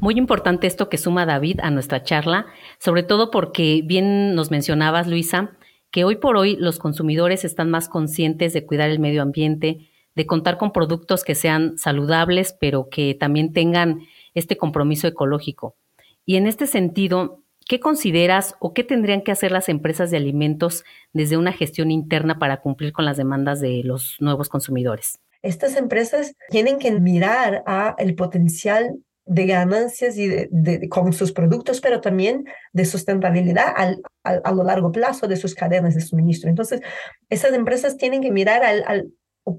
Muy 0.00 0.14
importante 0.18 0.66
esto 0.66 0.88
que 0.88 0.98
suma 0.98 1.26
David 1.26 1.60
a 1.62 1.70
nuestra 1.70 2.02
charla, 2.02 2.46
sobre 2.78 3.02
todo 3.02 3.30
porque 3.30 3.82
bien 3.84 4.34
nos 4.34 4.50
mencionabas, 4.50 5.08
Luisa, 5.08 5.56
que 5.90 6.04
hoy 6.04 6.16
por 6.16 6.36
hoy 6.36 6.56
los 6.56 6.78
consumidores 6.78 7.44
están 7.44 7.70
más 7.70 7.88
conscientes 7.88 8.52
de 8.52 8.66
cuidar 8.66 8.90
el 8.90 8.98
medio 8.98 9.22
ambiente, 9.22 9.88
de 10.14 10.26
contar 10.26 10.58
con 10.58 10.72
productos 10.72 11.24
que 11.24 11.34
sean 11.34 11.78
saludables, 11.78 12.54
pero 12.60 12.88
que 12.90 13.14
también 13.14 13.52
tengan 13.52 14.00
este 14.34 14.56
compromiso 14.56 15.08
ecológico. 15.08 15.76
Y 16.24 16.36
en 16.36 16.46
este 16.46 16.66
sentido, 16.66 17.42
¿Qué 17.68 17.80
consideras 17.80 18.54
o 18.60 18.72
qué 18.72 18.84
tendrían 18.84 19.22
que 19.22 19.32
hacer 19.32 19.50
las 19.50 19.68
empresas 19.68 20.12
de 20.12 20.18
alimentos 20.18 20.84
desde 21.12 21.36
una 21.36 21.52
gestión 21.52 21.90
interna 21.90 22.38
para 22.38 22.60
cumplir 22.60 22.92
con 22.92 23.04
las 23.04 23.16
demandas 23.16 23.60
de 23.60 23.82
los 23.82 24.16
nuevos 24.20 24.48
consumidores? 24.48 25.18
Estas 25.42 25.76
empresas 25.76 26.36
tienen 26.48 26.78
que 26.78 26.92
mirar 26.92 27.64
a 27.66 27.96
el 27.98 28.14
potencial 28.14 29.00
de 29.26 29.46
ganancias 29.46 30.16
y 30.16 30.28
de, 30.28 30.88
con 30.88 31.12
sus 31.12 31.32
productos, 31.32 31.80
pero 31.80 32.00
también 32.00 32.46
de 32.72 32.84
sustentabilidad 32.84 33.74
al, 33.76 34.00
a 34.22 34.52
lo 34.52 34.62
largo 34.62 34.92
plazo 34.92 35.26
de 35.26 35.36
sus 35.36 35.54
cadenas 35.54 35.94
de 35.94 36.00
suministro. 36.00 36.48
Entonces, 36.48 36.80
esas 37.28 37.52
empresas 37.52 37.96
tienen 37.96 38.22
que 38.22 38.30
mirar 38.30 38.64
al, 38.64 38.84
al 38.86 39.10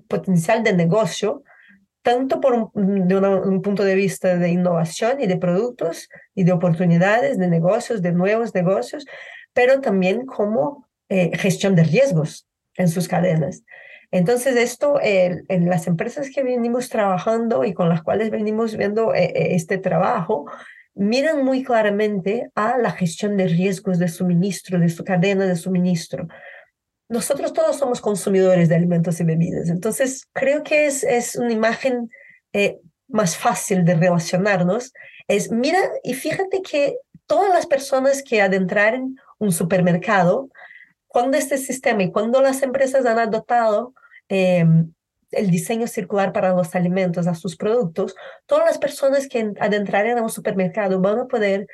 potencial 0.07 0.63
de 0.63 0.73
negocio 0.73 1.43
tanto 2.01 2.39
por 2.39 2.71
un, 2.73 3.07
de 3.07 3.17
un 3.17 3.61
punto 3.61 3.83
de 3.83 3.95
vista 3.95 4.37
de 4.37 4.49
innovación 4.49 5.19
y 5.19 5.27
de 5.27 5.35
productos 5.35 6.07
y 6.33 6.45
de 6.45 6.53
oportunidades 6.53 7.37
de 7.37 7.49
negocios, 7.49 8.01
de 8.01 8.13
nuevos 8.13 8.55
negocios, 8.55 9.05
pero 9.51 9.81
también 9.81 10.25
como 10.25 10.87
eh, 11.09 11.37
gestión 11.37 11.75
de 11.75 11.83
riesgos 11.83 12.47
en 12.75 12.87
sus 12.87 13.09
cadenas. 13.09 13.63
Entonces, 14.11 14.55
esto 14.55 14.99
en 15.01 15.69
las 15.69 15.87
empresas 15.87 16.29
que 16.33 16.43
venimos 16.43 16.89
trabajando 16.89 17.65
y 17.65 17.73
con 17.73 17.89
las 17.89 18.01
cuales 18.01 18.31
venimos 18.31 18.75
viendo 18.77 19.13
eh, 19.13 19.25
eh, 19.25 19.55
este 19.55 19.77
trabajo, 19.77 20.45
miran 20.95 21.43
muy 21.43 21.63
claramente 21.63 22.49
a 22.55 22.77
la 22.77 22.91
gestión 22.91 23.37
de 23.37 23.47
riesgos 23.47 23.99
de 23.99 24.07
suministro, 24.07 24.79
de 24.79 24.89
su 24.89 25.03
cadena 25.03 25.45
de 25.45 25.55
suministro 25.55 26.27
nosotros 27.09 27.53
todos 27.53 27.77
somos 27.77 28.01
consumidores 28.01 28.69
de 28.69 28.75
alimentos 28.75 29.19
y 29.19 29.23
bebidas, 29.23 29.69
entonces 29.69 30.27
creo 30.33 30.63
que 30.63 30.87
es, 30.87 31.03
es 31.03 31.35
una 31.35 31.53
imagen 31.53 32.09
eh, 32.53 32.79
más 33.07 33.37
fácil 33.37 33.85
de 33.85 33.95
relacionarnos. 33.95 34.91
Es, 35.27 35.51
mira, 35.51 35.79
y 36.03 36.13
fíjate 36.13 36.61
que 36.61 36.97
todas 37.25 37.49
las 37.53 37.65
personas 37.65 38.23
que 38.23 38.41
adentraron 38.41 39.17
un 39.37 39.51
supermercado, 39.51 40.49
cuando 41.07 41.37
este 41.37 41.57
sistema 41.57 42.03
y 42.03 42.11
cuando 42.11 42.41
las 42.41 42.61
empresas 42.61 43.05
han 43.05 43.19
adoptado 43.19 43.93
em, 44.29 44.91
el 45.31 45.49
diseño 45.49 45.87
circular 45.87 46.33
para 46.33 46.53
los 46.53 46.75
alimentos, 46.75 47.27
a 47.27 47.35
sus 47.35 47.55
productos, 47.55 48.15
todas 48.45 48.65
las 48.65 48.77
personas 48.77 49.27
que 49.27 49.51
adentraren 49.59 50.17
a 50.17 50.23
un 50.23 50.29
supermercado 50.29 50.99
van 51.01 51.19
a 51.19 51.27
poder 51.27 51.67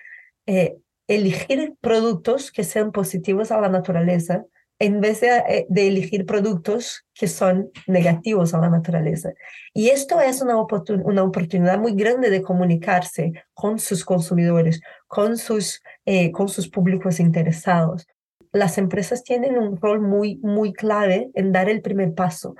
eh, 0.45 0.77
elegir 1.07 1.75
productos 1.81 2.51
que 2.51 2.63
sean 2.63 2.91
positivos 2.91 3.51
a 3.51 3.59
la 3.59 3.69
naturaleza, 3.69 4.45
en 4.79 5.01
vez 5.01 5.21
eh, 5.23 5.65
de, 5.69 5.87
elegir 5.87 6.25
productos 6.25 7.05
que 7.13 7.27
son 7.27 7.71
negativos 7.87 8.53
a 8.53 8.59
la 8.59 8.69
naturaleza. 8.69 9.31
Y 9.73 9.89
esto 9.89 10.19
es 10.19 10.41
una, 10.41 10.55
una 10.57 11.23
oportunidad 11.23 11.77
muy 11.77 11.93
grande 11.93 12.29
de 12.29 12.41
comunicarse 12.41 13.33
con 13.53 13.79
sus 13.79 14.03
consumidores, 14.03 14.81
con 15.07 15.37
sus, 15.37 15.81
eh, 16.05 16.31
con 16.31 16.49
sus 16.49 16.67
públicos 16.67 17.19
interesados. 17.19 18.07
Las 18.53 18.77
empresas 18.77 19.24
tienen 19.24 19.57
un 19.57 19.75
rol 19.77 20.00
muy, 20.00 20.38
muy 20.38 20.72
clave 20.74 21.29
en 21.33 21.51
dar 21.51 21.69
el 21.69 21.81
primer 21.81 22.13
paso. 22.13 22.55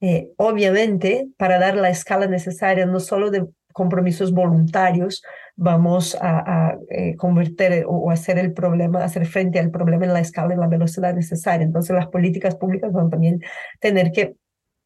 Eh, 0.00 0.30
obviamente, 0.36 1.28
para 1.36 1.58
dar 1.58 1.76
la 1.76 1.90
escala 1.90 2.26
necesaria, 2.26 2.86
no 2.86 3.00
solo 3.00 3.30
de 3.30 3.46
compromisos 3.72 4.32
voluntarios, 4.32 5.22
vamos 5.56 6.16
a, 6.20 6.76
eh, 6.90 7.16
convertir 7.16 7.84
o, 7.86 8.10
hacer 8.10 8.38
el 8.38 8.52
problema, 8.52 9.04
hacer 9.04 9.26
frente 9.26 9.58
al 9.58 9.70
problema 9.70 10.06
en 10.06 10.12
la 10.12 10.20
escala 10.20 10.54
y 10.54 10.56
la 10.56 10.66
velocidad 10.66 11.14
necesaria. 11.14 11.64
Entonces 11.64 11.94
las 11.94 12.08
políticas 12.08 12.56
públicas 12.56 12.92
van 12.92 13.10
también 13.10 13.40
tener 13.80 14.12
que 14.12 14.36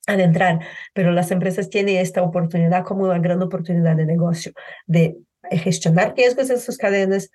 adentrar, 0.07 0.61
pero 0.95 1.13
las 1.13 1.31
empresas 1.31 1.69
tienen 1.69 1.97
esta 1.97 2.23
oportunidad 2.23 2.85
como 2.85 3.05
una 3.05 3.19
gran 3.19 3.43
oportunidad 3.43 3.97
de 3.97 4.07
negocio, 4.07 4.53
de 4.87 5.17
gestionar 5.51 6.15
riesgos 6.17 6.51
en 6.51 6.59
sus 6.59 6.79
cadenas, 6.79 7.31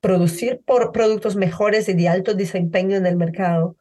producir 0.00 0.60
por 0.64 0.92
productos 0.92 1.36
mejores 1.36 1.88
y 1.88 1.94
de 1.94 2.08
alto 2.08 2.34
desempeño 2.34 2.96
en 2.96 3.06
el 3.06 3.16
mercado 3.16 3.76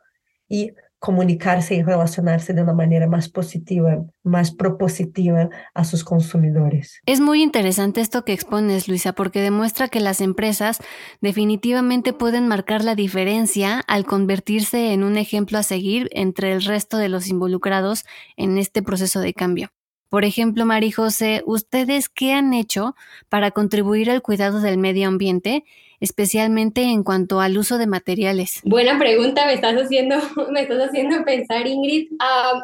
y 0.48 0.72
comunicarse 1.00 1.76
y 1.76 1.84
relacionarse 1.84 2.54
de 2.54 2.64
una 2.64 2.74
manera 2.74 3.08
más 3.08 3.30
positiva, 3.30 4.04
más 4.24 4.52
propositiva 4.52 5.50
a 5.76 5.84
sus 5.84 6.04
consumidores. 6.04 7.02
Es 7.06 7.20
muy 7.20 7.44
interesante 7.44 8.02
esto 8.02 8.26
que 8.26 8.34
expones, 8.34 8.88
Luisa, 8.88 9.14
porque 9.14 9.42
demuestra 9.42 9.90
que 9.90 10.00
las 10.00 10.22
empresas 10.22 10.80
definitivamente 11.22 12.14
pueden 12.14 12.48
marcar 12.48 12.84
la 12.84 12.96
diferencia 12.96 13.80
al 13.88 14.06
convertirse 14.06 14.92
en 14.92 15.04
un 15.04 15.18
ejemplo 15.18 15.60
a 15.60 15.64
seguir 15.64 16.10
entre 16.14 16.52
el 16.54 16.64
resto 16.64 16.98
de 16.98 17.10
los 17.10 17.28
involucrados 17.28 18.04
en 18.36 18.58
este 18.58 18.82
proceso 18.82 19.20
de 19.20 19.34
cambio. 19.34 19.70
Por 20.10 20.26
ejemplo, 20.26 20.66
Mari 20.66 20.92
José, 20.92 21.44
¿ustedes 21.46 22.10
qué 22.10 22.34
han 22.34 22.54
hecho 22.54 22.96
para 23.30 23.52
contribuir 23.52 24.10
al 24.10 24.22
cuidado 24.22 24.62
del 24.62 24.78
medio 24.78 25.08
ambiente, 25.08 25.66
especialmente 26.00 26.84
en 26.84 27.04
cuanto 27.04 27.40
al 27.40 27.58
uso 27.58 27.78
de 27.78 27.88
materiales? 27.88 28.62
Buena 28.64 28.98
pregunta, 29.00 29.46
me 29.46 29.54
estás 29.54 29.76
haciendo, 29.76 30.16
me 30.52 30.62
estás 30.62 30.90
haciendo 30.90 31.24
pensar, 31.24 31.68
Ingrid. 31.68 32.12
Uh, 32.14 32.62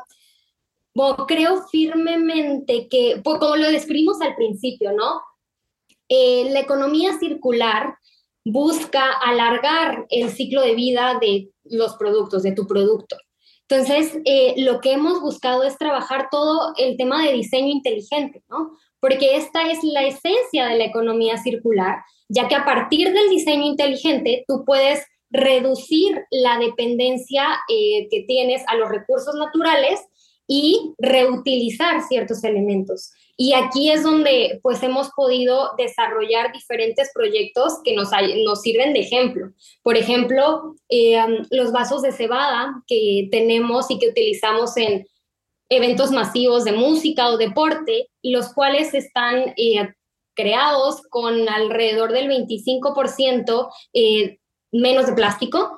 bueno, 0.95 1.25
creo 1.27 1.63
firmemente 1.71 2.87
que, 2.89 3.19
pues, 3.23 3.39
como 3.39 3.55
lo 3.55 3.71
describimos 3.71 4.21
al 4.21 4.35
principio, 4.35 4.91
¿no? 4.93 5.21
Eh, 6.07 6.49
la 6.51 6.59
economía 6.59 7.17
circular 7.17 7.95
busca 8.45 9.11
alargar 9.11 10.05
el 10.09 10.29
ciclo 10.29 10.61
de 10.61 10.75
vida 10.75 11.17
de 11.19 11.51
los 11.63 11.95
productos, 11.95 12.43
de 12.43 12.51
tu 12.51 12.67
producto. 12.67 13.17
Entonces, 13.67 14.19
eh, 14.25 14.53
lo 14.57 14.81
que 14.81 14.91
hemos 14.91 15.21
buscado 15.21 15.63
es 15.63 15.77
trabajar 15.77 16.27
todo 16.29 16.73
el 16.77 16.97
tema 16.97 17.25
de 17.25 17.33
diseño 17.33 17.69
inteligente, 17.69 18.43
¿no? 18.49 18.77
Porque 19.03 19.35
esta 19.35 19.69
es 19.69 19.83
la 19.83 20.07
esencia 20.07 20.67
de 20.67 20.77
la 20.77 20.85
economía 20.85 21.37
circular, 21.37 21.97
ya 22.29 22.47
que 22.47 22.55
a 22.55 22.63
partir 22.63 23.11
del 23.11 23.29
diseño 23.29 23.65
inteligente 23.65 24.45
tú 24.47 24.63
puedes 24.65 25.05
reducir 25.29 26.23
la 26.31 26.57
dependencia 26.57 27.43
eh, 27.67 28.07
que 28.09 28.23
tienes 28.25 28.63
a 28.65 28.77
los 28.77 28.87
recursos 28.87 29.35
naturales 29.35 29.99
y 30.47 30.93
reutilizar 30.99 32.01
ciertos 32.07 32.45
elementos. 32.45 33.11
Y 33.35 33.51
aquí 33.51 33.91
es 33.91 34.03
donde 34.03 34.61
pues 34.63 34.81
hemos 34.83 35.09
podido 35.13 35.71
desarrollar 35.77 36.53
diferentes 36.53 37.11
proyectos 37.13 37.81
que 37.83 37.95
nos, 37.95 38.09
nos 38.45 38.61
sirven 38.61 38.93
de 38.93 39.01
ejemplo. 39.01 39.51
Por 39.81 39.97
ejemplo, 39.97 40.75
eh, 40.87 41.19
los 41.51 41.73
vasos 41.73 42.03
de 42.03 42.13
cebada 42.13 42.81
que 42.87 43.27
tenemos 43.31 43.91
y 43.91 43.99
que 43.99 44.07
utilizamos 44.07 44.77
en 44.77 45.05
eventos 45.75 46.11
masivos 46.11 46.63
de 46.63 46.71
música 46.71 47.29
o 47.29 47.37
deporte, 47.37 48.09
los 48.21 48.53
cuales 48.53 48.93
están 48.93 49.53
eh, 49.57 49.93
creados 50.35 51.01
con 51.09 51.47
alrededor 51.47 52.11
del 52.11 52.29
25% 52.29 53.69
eh, 53.93 54.39
menos 54.71 55.07
de 55.07 55.13
plástico. 55.13 55.77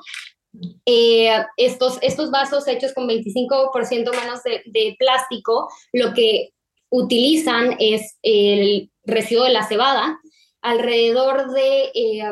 estos, 0.85 1.97
estos 2.01 2.31
vasos 2.31 2.67
hechos 2.67 2.93
con 2.93 3.07
25% 3.07 4.11
menos 4.21 4.43
de, 4.43 4.61
de, 4.65 4.95
plástico, 4.97 5.67
lo 5.91 6.13
que 6.13 6.51
utilizan 6.89 7.75
es 7.79 8.17
el 8.21 8.89
residuo 9.03 9.43
de 9.43 9.51
la 9.53 9.67
cebada, 9.67 10.17
alrededor 10.61 11.51
de 11.51 11.91
eh, 11.93 12.23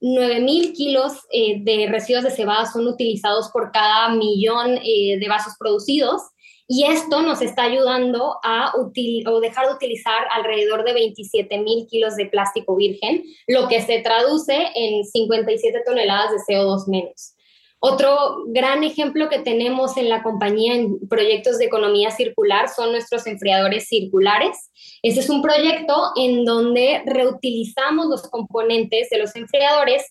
9.000 0.00 0.72
kilos 0.72 1.12
eh, 1.30 1.62
de 1.62 1.88
residuos 1.88 2.24
de 2.24 2.30
cebada 2.30 2.64
son 2.64 2.86
utilizados 2.86 3.50
por 3.52 3.70
cada 3.70 4.14
millón 4.14 4.78
eh, 4.82 5.18
de 5.18 5.28
vasos 5.28 5.54
producidos 5.58 6.22
y 6.72 6.84
esto 6.84 7.20
nos 7.22 7.42
está 7.42 7.64
ayudando 7.64 8.36
a 8.44 8.72
dejar 8.94 9.66
de 9.66 9.74
utilizar 9.74 10.28
alrededor 10.30 10.84
de 10.84 10.94
27.000 10.94 11.88
kilos 11.88 12.14
de 12.14 12.26
plástico 12.26 12.76
virgen, 12.76 13.24
lo 13.48 13.66
que 13.66 13.82
se 13.82 13.98
traduce 13.98 14.68
en 14.76 15.04
57 15.04 15.82
toneladas 15.84 16.30
de 16.30 16.54
CO2 16.54 16.86
menos. 16.86 17.34
Otro 17.80 18.44
gran 18.46 18.84
ejemplo 18.84 19.28
que 19.28 19.40
tenemos 19.40 19.96
en 19.96 20.08
la 20.08 20.22
compañía 20.22 20.76
en 20.76 21.08
proyectos 21.08 21.58
de 21.58 21.64
economía 21.64 22.12
circular 22.12 22.68
son 22.68 22.92
nuestros 22.92 23.26
enfriadores 23.26 23.88
circulares. 23.88 24.70
Ese 25.02 25.18
es 25.20 25.28
un 25.28 25.42
proyecto 25.42 26.12
en 26.14 26.44
donde 26.44 27.02
reutilizamos 27.04 28.06
los 28.06 28.22
componentes 28.30 29.10
de 29.10 29.18
los 29.18 29.34
enfriadores 29.34 30.04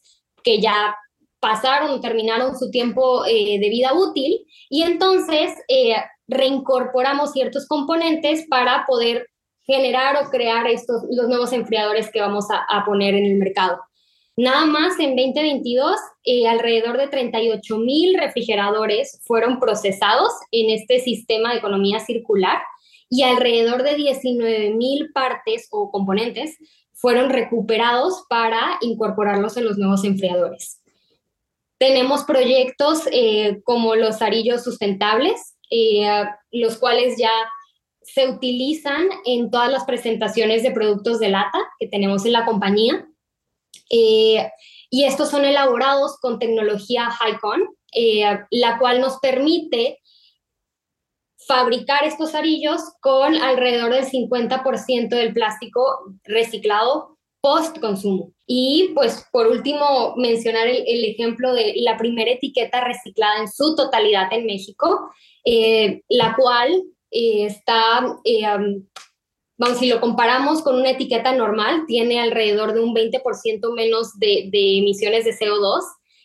que 0.44 0.60
ya 0.60 0.94
pasaron 1.39 2.01
terminaron 2.01 2.60
su 2.60 2.70
tiempo 2.70 3.25
eh, 3.25 3.60
de 3.60 3.70
vida 3.70 3.94
útil 3.94 4.46
y 4.70 4.84
entonces 4.84 5.54
eh, 5.70 5.96
reincorporamos 6.30 7.34
ciertos 7.34 7.68
componentes 7.68 8.46
para 8.50 8.86
poder 8.88 9.28
generar 9.64 10.24
o 10.24 10.30
crear 10.30 10.68
estos, 10.68 11.04
los 11.12 11.28
nuevos 11.28 11.52
enfriadores 11.54 12.10
que 12.12 12.22
vamos 12.22 12.46
a 12.50 12.86
poner 12.86 13.14
en 13.16 13.26
el 13.26 13.36
mercado. 13.36 13.80
Nada 14.42 14.66
más 14.66 14.98
en 15.02 15.18
2022, 15.18 16.00
eh, 16.24 16.48
alrededor 16.48 16.96
de 16.96 17.10
38 17.10 17.78
mil 17.78 18.18
refrigeradores 18.18 19.20
fueron 19.26 19.60
procesados 19.60 20.32
en 20.54 20.70
este 20.70 21.02
sistema 21.02 21.52
de 21.52 21.58
economía 21.58 22.00
circular 22.00 22.62
y 23.10 23.24
alrededor 23.24 23.84
de 23.84 23.96
19 23.96 24.76
mil 24.76 25.12
partes 25.12 25.68
o 25.72 25.92
componentes 25.92 26.58
fueron 26.94 27.32
recuperados 27.32 28.24
para 28.30 28.78
incorporarlos 28.80 29.58
en 29.58 29.65
los 29.65 29.78
nuevos 29.78 30.06
enfriadores. 30.06 30.82
Tenemos 31.78 32.24
proyectos 32.24 33.10
eh, 33.12 33.60
como 33.65 33.96
los 33.96 34.22
arillos 34.22 34.63
sustentables, 34.63 35.58
eh, 35.69 36.25
los 36.51 36.77
cuales 36.77 37.15
ya 37.17 37.32
se 38.01 38.27
utilizan 38.27 39.08
en 39.25 39.51
todas 39.51 39.71
las 39.71 39.86
presentaciones 39.86 40.63
de 40.63 40.71
productos 40.71 41.19
de 41.19 41.29
lata 41.29 41.60
que 41.79 41.88
tenemos 41.88 42.25
en 42.25 42.34
la 42.34 42.45
compañía. 42.45 43.08
Eh, 43.89 44.49
y 44.89 45.03
estos 45.03 45.29
son 45.29 45.45
elaborados 45.45 46.17
con 46.19 46.39
tecnología 46.39 47.10
HiCon, 47.10 47.62
eh, 47.93 48.23
la 48.51 48.79
cual 48.79 49.01
nos 49.01 49.19
permite 49.19 49.99
fabricar 51.47 52.03
estos 52.03 52.36
arillos 52.36 52.82
con 53.01 53.36
alrededor 53.36 53.93
del 53.93 54.05
50% 54.05 55.10
del 55.10 55.34
plástico 55.34 55.82
reciclado 56.23 57.17
post 57.41 57.79
consumo. 57.79 58.34
Y 58.45 58.91
pues 58.93 59.25
por 59.32 59.47
último 59.47 60.15
mencionar 60.17 60.67
el, 60.67 61.05
ejemplo 61.05 61.53
de 61.53 61.73
la 61.77 61.97
primera 61.97 62.32
etiqueta 62.32 62.84
reciclada 62.84 63.39
en 63.39 63.47
su 63.47 63.75
totalidad 63.75 64.32
en 64.32 64.45
México, 64.45 65.10
eh, 65.45 66.02
la 66.10 66.36
cual 66.36 66.84
está 67.12 68.19
vamos, 69.60 69.78
si 69.78 69.88
lo 69.88 70.02
comparamos 70.02 70.63
con 70.63 70.75
una 70.75 70.91
etiqueta 70.91 71.36
normal, 71.36 71.84
tiene 71.88 72.19
alrededor 72.19 72.73
de 72.73 72.82
un 72.82 72.95
20% 72.95 73.75
menos 73.75 74.17
de, 74.17 74.49
emisiones 74.52 75.25
de 75.25 75.32
CO2 75.32 75.82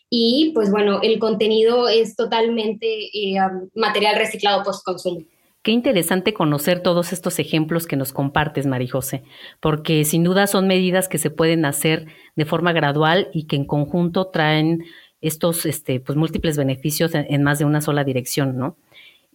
y 0.09 0.53
pues 0.55 0.71
bueno, 0.71 1.01
el 1.03 1.19
contenido 1.19 1.89
es 1.89 2.17
totalmente 2.17 2.87
eh, 2.87 3.37
material 3.75 4.17
reciclado 4.17 4.63
post-consumo. 4.63 5.23
Qué 5.63 5.73
interesante 5.73 6.35
conocer 6.35 6.83
todos 6.83 7.13
estos 7.13 7.39
ejemplos 7.39 7.87
que 7.87 7.97
nos 7.97 8.13
compartes, 8.13 8.67
Marijose, 8.67 9.25
porque 9.61 10.05
sin 10.05 10.23
duda 10.23 10.47
son 10.47 10.69
medidas 10.69 11.09
que 11.09 11.19
se 11.19 11.31
pueden 11.31 11.65
hacer 11.65 12.07
de 12.37 12.45
forma 12.45 12.73
gradual 12.73 13.29
y 13.33 13.47
que 13.47 13.57
en 13.57 13.65
conjunto 13.65 14.27
traen 14.29 14.85
estos 15.23 15.65
este, 15.65 16.01
pues, 16.01 16.17
múltiples 16.17 16.59
beneficios 16.59 17.15
en, 17.15 17.27
en 17.31 17.43
más 17.43 17.59
de 17.59 17.65
una 17.65 17.81
sola 17.81 18.05
dirección, 18.05 18.59
¿no? 18.59 18.77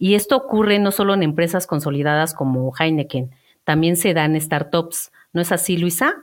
Y 0.02 0.14
esto 0.14 0.34
ocurre 0.34 0.78
no 0.78 0.92
solo 0.92 1.12
en 1.12 1.22
empresas 1.22 1.66
consolidadas 1.66 2.32
como 2.32 2.72
Heineken, 2.74 3.32
también 3.64 3.96
se 3.96 4.14
dan 4.14 4.40
startups. 4.40 5.12
¿No 5.34 5.42
es 5.42 5.52
así, 5.52 5.76
Luisa? 5.76 6.14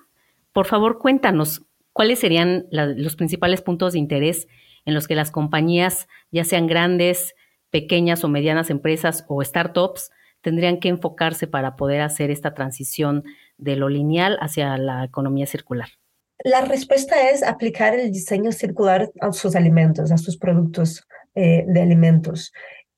Por 0.51 0.65
favor, 0.65 0.97
cuéntanos 0.97 1.61
cuáles 1.93 2.17
serían 2.17 2.65
los 2.71 3.15
principales 3.15 3.61
puntos 3.61 3.93
de 3.93 3.99
interés 3.99 4.47
en 4.85 4.95
los 4.95 5.07
que 5.07 5.13
las 5.13 5.29
compañías, 5.29 6.07
ya 6.31 6.43
sean 6.43 6.65
grandes, 6.65 7.35
pequeñas 7.69 8.23
o 8.23 8.29
medianas 8.29 8.71
empresas 8.71 9.25
o 9.27 9.43
startups, 9.43 10.09
tendrían 10.41 10.79
que 10.79 10.89
enfocarse 10.89 11.45
para 11.45 11.75
poder 11.75 12.01
hacer 12.01 12.31
esta 12.31 12.55
transición 12.55 13.25
de 13.59 13.75
lo 13.75 13.89
lineal 13.89 14.39
hacia 14.41 14.75
la 14.79 15.03
economía 15.03 15.45
circular. 15.45 15.89
La 16.43 16.61
respuesta 16.61 17.29
es 17.29 17.43
aplicar 17.43 17.93
el 17.93 18.11
diseño 18.11 18.51
circular 18.51 19.11
a 19.21 19.31
sus 19.33 19.55
alimentos, 19.55 20.11
a 20.11 20.17
sus 20.17 20.37
productos 20.37 21.07
eh, 21.39 21.65
de 21.67 21.81
alimentos. 21.83 22.51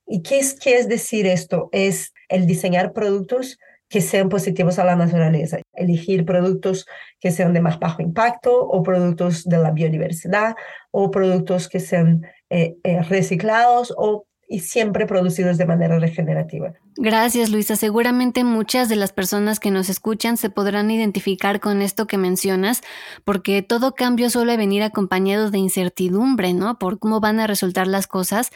¿Y 0.09 0.23
qué 0.23 0.39
es, 0.39 0.55
qué 0.55 0.79
es 0.79 0.89
decir 0.89 1.27
esto? 1.27 1.69
Es 1.71 2.13
el 2.29 2.47
diseñar 2.47 2.93
productos 2.93 3.59
que 3.89 4.01
sean 4.01 4.27
positivos 4.29 4.79
a 4.79 4.83
la 4.83 4.95
naturaleza, 4.95 5.59
elegir 5.73 6.25
productos 6.25 6.87
que 7.19 7.31
sean 7.31 7.53
de 7.53 7.61
más 7.61 7.79
bajo 7.79 8.01
impacto 8.01 8.59
o 8.59 8.81
productos 8.81 9.43
de 9.45 9.59
la 9.59 9.71
biodiversidad 9.71 10.55
o 10.91 11.11
productos 11.11 11.69
que 11.69 11.79
sean 11.79 12.23
eh, 12.49 12.75
eh, 12.83 13.01
reciclados 13.03 13.93
o 13.97 14.25
y 14.49 14.61
siempre 14.61 15.05
producidos 15.05 15.59
de 15.59 15.67
manera 15.67 15.99
regenerativa. 15.99 16.73
Gracias, 16.97 17.51
Luisa. 17.51 17.75
Seguramente 17.75 18.43
muchas 18.43 18.89
de 18.89 18.95
las 18.95 19.13
personas 19.13 19.59
que 19.59 19.69
nos 19.69 19.89
escuchan 19.89 20.37
se 20.37 20.49
podrán 20.49 20.89
identificar 20.89 21.59
con 21.59 21.83
esto 21.83 22.07
que 22.07 22.17
mencionas, 22.17 22.81
porque 23.23 23.61
todo 23.61 23.93
cambio 23.93 24.31
suele 24.31 24.57
venir 24.57 24.81
acompañado 24.81 25.51
de 25.51 25.59
incertidumbre, 25.59 26.55
¿no? 26.55 26.79
Por 26.79 26.97
cómo 26.97 27.19
van 27.19 27.39
a 27.39 27.45
resultar 27.45 27.85
las 27.85 28.07
cosas, 28.07 28.49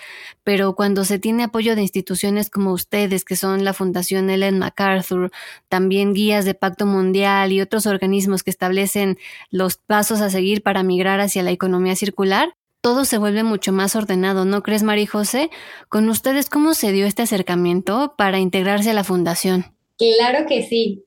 pero 0.44 0.76
cuando 0.76 1.06
se 1.06 1.20
tiene 1.20 1.44
apoyo 1.44 1.76
de 1.76 1.84
instituciones 1.84 2.50
como 2.50 2.72
ustedes, 2.74 3.24
que 3.24 3.36
son 3.36 3.64
la 3.64 3.74
Fundación 3.74 4.32
Ellen 4.32 4.58
MacArthur, 4.58 5.32
también 5.70 6.14
guías 6.14 6.44
de 6.44 6.56
Pacto 6.56 6.88
Mundial 6.88 7.52
y 7.52 7.62
otros 7.62 7.86
organismos 7.86 8.42
que 8.42 8.50
establecen 8.50 9.20
los 9.52 9.78
pasos 9.78 10.22
a 10.22 10.32
seguir 10.32 10.64
para 10.64 10.82
migrar 10.82 11.20
hacia 11.20 11.44
la 11.44 11.52
economía 11.52 11.96
circular, 11.96 12.56
todo 12.84 13.06
se 13.06 13.18
vuelve 13.18 13.44
mucho 13.44 13.72
más 13.72 13.96
ordenado, 13.96 14.44
¿no 14.44 14.62
crees, 14.62 14.84
María 14.84 15.08
José? 15.08 15.50
Con 15.88 16.10
ustedes, 16.10 16.50
¿cómo 16.50 16.74
se 16.74 16.92
dio 16.92 17.06
este 17.06 17.22
acercamiento 17.22 18.14
para 18.18 18.40
integrarse 18.40 18.92
a 18.92 18.94
la 18.94 19.06
fundación? 19.06 19.74
Claro 19.98 20.46
que 20.46 20.64
sí. 20.64 21.02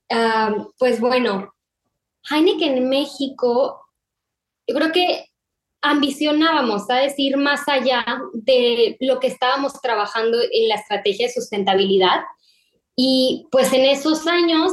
pues 0.78 1.00
bueno, 1.00 1.54
Heineken 2.30 2.78
en 2.78 2.88
México, 2.88 3.82
yo 4.66 4.74
creo 4.74 4.90
que 4.90 5.26
ambicionábamos 5.82 6.88
a 6.88 6.94
decir 6.96 7.36
más 7.36 7.68
allá 7.68 8.06
de 8.32 8.96
lo 9.00 9.20
que 9.20 9.26
estábamos 9.26 9.78
trabajando 9.82 10.38
en 10.50 10.70
la 10.70 10.76
estrategia 10.76 11.26
de 11.26 11.34
sustentabilidad 11.34 12.22
Y 12.96 13.48
pues 13.52 13.74
en 13.74 13.84
esos 13.84 14.26
años 14.26 14.72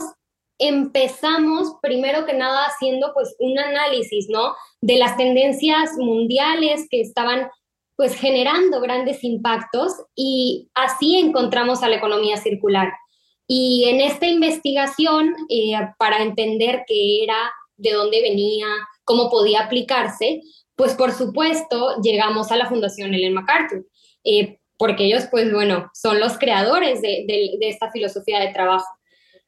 empezamos 0.58 1.76
primero 1.82 2.26
que 2.26 2.34
nada 2.34 2.66
haciendo 2.66 3.12
pues 3.14 3.36
un 3.40 3.58
análisis, 3.58 4.28
¿no? 4.30 4.56
De 4.82 4.98
las 4.98 5.18
tendencias 5.18 5.92
mundiales 5.98 6.88
que 6.90 7.02
estaban 7.02 7.50
pues 7.96 8.16
generando 8.16 8.82
grandes 8.82 9.24
impactos 9.24 9.94
y 10.16 10.70
así 10.74 11.18
encontramos 11.18 11.84
a 11.84 11.90
la 11.90 11.98
economía 11.98 12.38
circular. 12.38 12.92
Y 13.48 13.86
en 13.88 14.02
esta 14.02 14.26
investigación, 14.26 15.36
eh, 15.50 15.74
para 16.00 16.24
entender 16.24 16.84
qué 16.88 17.24
era, 17.24 17.52
de 17.78 17.92
dónde 17.92 18.22
venía, 18.22 18.68
cómo 19.04 19.30
podía 19.30 19.66
aplicarse, 19.66 20.42
pues 20.76 20.96
por 20.96 21.12
supuesto 21.12 22.02
llegamos 22.02 22.52
a 22.52 22.56
la 22.56 22.70
Fundación 22.70 23.14
Ellen 23.14 23.34
MacArthur, 23.34 23.86
eh, 24.24 24.60
porque 24.78 25.06
ellos 25.06 25.26
pues 25.30 25.52
bueno, 25.52 25.92
son 25.94 26.20
los 26.20 26.38
creadores 26.38 27.02
de, 27.02 27.26
de 27.28 27.70
esta 27.70 27.92
filosofía 27.92 28.40
de 28.40 28.54
trabajo. 28.54 28.88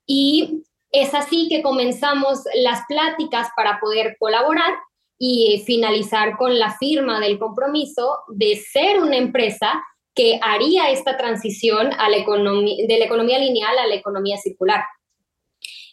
Y 0.05 0.63
es 1.01 1.13
así 1.13 1.47
que 1.49 1.61
comenzamos 1.61 2.39
las 2.55 2.81
pláticas 2.87 3.49
para 3.55 3.79
poder 3.79 4.15
colaborar 4.19 4.73
y 5.17 5.63
finalizar 5.65 6.37
con 6.37 6.59
la 6.59 6.77
firma 6.77 7.19
del 7.19 7.39
compromiso 7.39 8.19
de 8.27 8.55
ser 8.57 8.99
una 8.99 9.17
empresa 9.17 9.83
que 10.13 10.39
haría 10.41 10.89
esta 10.91 11.17
transición 11.17 11.89
de 11.89 12.97
la 12.97 13.05
economía 13.05 13.39
lineal 13.39 13.77
a 13.77 13.87
la 13.87 13.95
economía 13.95 14.37
circular. 14.37 14.83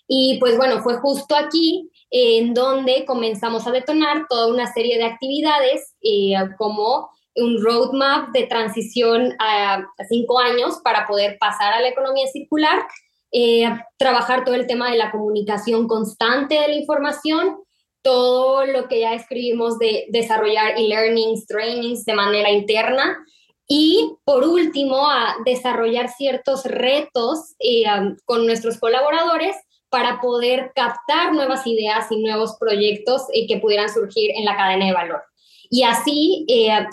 Y 0.06 0.38
pues 0.38 0.56
bueno, 0.56 0.82
fue 0.82 0.98
justo 0.98 1.34
aquí 1.36 1.90
en 2.10 2.54
donde 2.54 3.04
comenzamos 3.04 3.66
a 3.66 3.72
detonar 3.72 4.26
toda 4.28 4.48
una 4.48 4.72
serie 4.72 4.98
de 4.98 5.04
actividades 5.04 5.94
eh, 6.02 6.34
como 6.58 7.10
un 7.34 7.62
roadmap 7.62 8.30
de 8.32 8.46
transición 8.46 9.34
a, 9.38 9.84
cinco 10.08 10.38
años 10.38 10.80
para 10.84 11.06
poder 11.06 11.38
pasar 11.38 11.72
a 11.72 11.80
la 11.80 11.88
economía 11.88 12.26
circular, 12.26 12.86
eh, 13.32 13.64
trabajar 13.96 14.44
todo 14.44 14.54
el 14.54 14.66
tema 14.66 14.90
de 14.90 14.98
la 14.98 15.10
comunicación 15.10 15.88
constante 15.88 16.54
de 16.54 16.68
la 16.68 16.74
información, 16.74 17.56
todo 18.02 18.66
lo 18.66 18.88
que 18.88 19.00
ya 19.00 19.14
escribimos 19.14 19.78
de 19.78 20.04
desarrollar 20.10 20.78
e-learnings, 20.78 21.46
trainings 21.46 22.04
de 22.04 22.12
manera 22.12 22.50
interna 22.50 23.24
y 23.66 24.12
por 24.24 24.44
último 24.44 25.08
a 25.08 25.36
desarrollar 25.46 26.10
ciertos 26.10 26.64
retos 26.66 27.54
eh, 27.58 27.84
con 28.26 28.44
nuestros 28.44 28.78
colaboradores 28.78 29.56
para 29.88 30.20
poder 30.20 30.72
captar 30.74 31.32
nuevas 31.32 31.66
ideas 31.66 32.10
y 32.10 32.22
nuevos 32.22 32.56
proyectos 32.60 33.22
eh, 33.32 33.46
que 33.46 33.58
pudieran 33.58 33.88
surgir 33.88 34.30
en 34.34 34.44
la 34.44 34.56
cadena 34.56 34.86
de 34.86 34.92
valor. 34.92 35.22
Y 35.70 35.84
así 35.84 36.44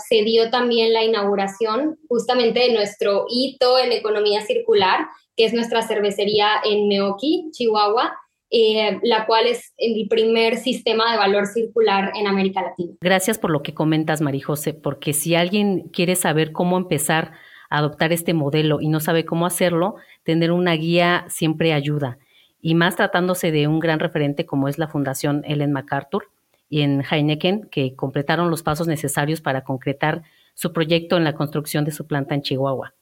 se 0.07 0.23
dio 0.23 0.49
también 0.51 0.93
la 0.93 1.03
inauguración 1.03 1.99
justamente 2.07 2.61
de 2.61 2.73
nuestro 2.73 3.25
hito 3.27 3.77
en 3.77 3.91
economía 3.91 4.39
circular, 4.39 5.05
que 5.39 5.45
es 5.45 5.53
nuestra 5.53 5.81
cervecería 5.83 6.49
en 6.65 6.89
Meoki, 6.89 7.47
Chihuahua, 7.53 8.11
eh, 8.51 8.99
la 9.03 9.25
cual 9.25 9.47
es 9.47 9.73
el 9.77 10.05
primer 10.09 10.57
sistema 10.57 11.09
de 11.13 11.17
valor 11.17 11.47
circular 11.47 12.11
en 12.13 12.27
América 12.27 12.61
Latina. 12.61 12.95
Gracias 12.99 13.39
por 13.39 13.49
lo 13.49 13.63
que 13.63 13.73
comentas, 13.73 14.19
Marijose, 14.19 14.73
porque 14.73 15.13
si 15.13 15.35
alguien 15.35 15.87
quiere 15.93 16.17
saber 16.17 16.51
cómo 16.51 16.75
empezar 16.75 17.31
a 17.69 17.77
adoptar 17.77 18.11
este 18.11 18.33
modelo 18.33 18.81
y 18.81 18.89
no 18.89 18.99
sabe 18.99 19.23
cómo 19.23 19.45
hacerlo, 19.45 19.95
tener 20.23 20.51
una 20.51 20.73
guía 20.73 21.23
siempre 21.29 21.71
ayuda 21.71 22.17
y 22.59 22.75
más 22.75 22.97
tratándose 22.97 23.51
de 23.53 23.69
un 23.69 23.79
gran 23.79 24.01
referente 24.01 24.45
como 24.45 24.67
es 24.67 24.77
la 24.77 24.89
Fundación 24.89 25.43
Ellen 25.45 25.71
MacArthur 25.71 26.31
y 26.67 26.81
en 26.81 27.01
Heineken, 27.09 27.69
que 27.71 27.95
completaron 27.95 28.49
los 28.49 28.61
pasos 28.61 28.87
necesarios 28.87 29.39
para 29.39 29.63
concretar 29.63 30.21
su 30.53 30.73
proyecto 30.73 31.15
en 31.15 31.23
la 31.23 31.33
construcción 31.33 31.85
de 31.85 31.91
su 31.91 32.07
planta 32.07 32.35
en 32.35 32.41
Chihuahua. 32.41 32.93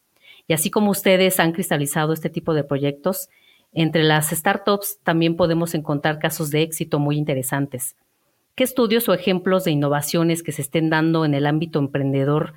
Y 0.48 0.54
así 0.54 0.72
como 0.72 0.92
ustedes 0.92 1.40
han 1.40 1.52
cristalizado 1.52 2.14
este 2.14 2.30
tipo 2.30 2.54
de 2.54 2.64
proyectos, 2.64 3.30
entre 3.74 4.04
las 4.04 4.30
startups 4.30 5.00
también 5.04 5.36
podemos 5.36 5.76
encontrar 5.76 6.20
casos 6.20 6.50
de 6.50 6.62
éxito 6.62 7.00
muy 7.00 7.18
interesantes. 7.18 7.96
¿Qué 8.56 8.64
estudios 8.64 9.08
o 9.08 9.14
ejemplos 9.14 9.66
de 9.66 9.72
innovaciones 9.72 10.42
que 10.42 10.52
se 10.52 10.64
estén 10.64 10.90
dando 10.90 11.26
en 11.26 11.34
el 11.34 11.46
ámbito 11.46 11.78
emprendedor 11.80 12.54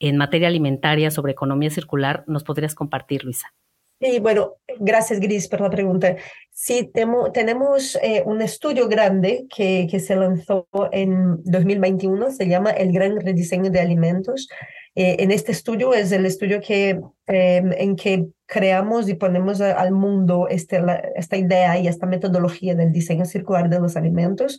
en 0.00 0.16
materia 0.16 0.48
alimentaria 0.48 1.10
sobre 1.10 1.32
economía 1.32 1.70
circular 1.70 2.24
nos 2.26 2.42
podrías 2.42 2.74
compartir, 2.74 3.24
Luisa? 3.24 3.54
Y 4.00 4.18
bueno, 4.18 4.54
gracias 4.80 5.20
Gris 5.20 5.46
por 5.48 5.60
la 5.60 5.70
pregunta. 5.70 6.16
Sí, 6.50 6.90
tenemos 7.32 7.96
eh, 8.02 8.22
un 8.26 8.42
estudio 8.42 8.88
grande 8.88 9.46
que, 9.54 9.86
que 9.88 10.00
se 10.00 10.16
lanzó 10.16 10.66
en 10.90 11.42
2021, 11.44 12.30
se 12.32 12.48
llama 12.48 12.70
El 12.70 12.92
Gran 12.92 13.20
Rediseño 13.20 13.70
de 13.70 13.80
Alimentos. 13.80 14.48
Eh, 14.94 15.16
en 15.18 15.30
este 15.30 15.52
estudio 15.52 15.92
es 15.92 16.12
el 16.12 16.24
estudio 16.24 16.60
que, 16.60 17.00
em, 17.26 17.72
en 17.72 17.96
que 17.96 18.26
creamos 18.46 19.08
y 19.08 19.14
ponemos 19.14 19.60
al 19.60 19.92
mundo 19.92 20.46
este, 20.48 20.80
esta 21.16 21.36
idea 21.36 21.78
y 21.78 21.88
esta 21.88 22.06
metodología 22.06 22.74
del 22.74 22.92
diseño 22.92 23.24
circular 23.24 23.68
de 23.68 23.80
los 23.80 23.96
alimentos. 23.96 24.58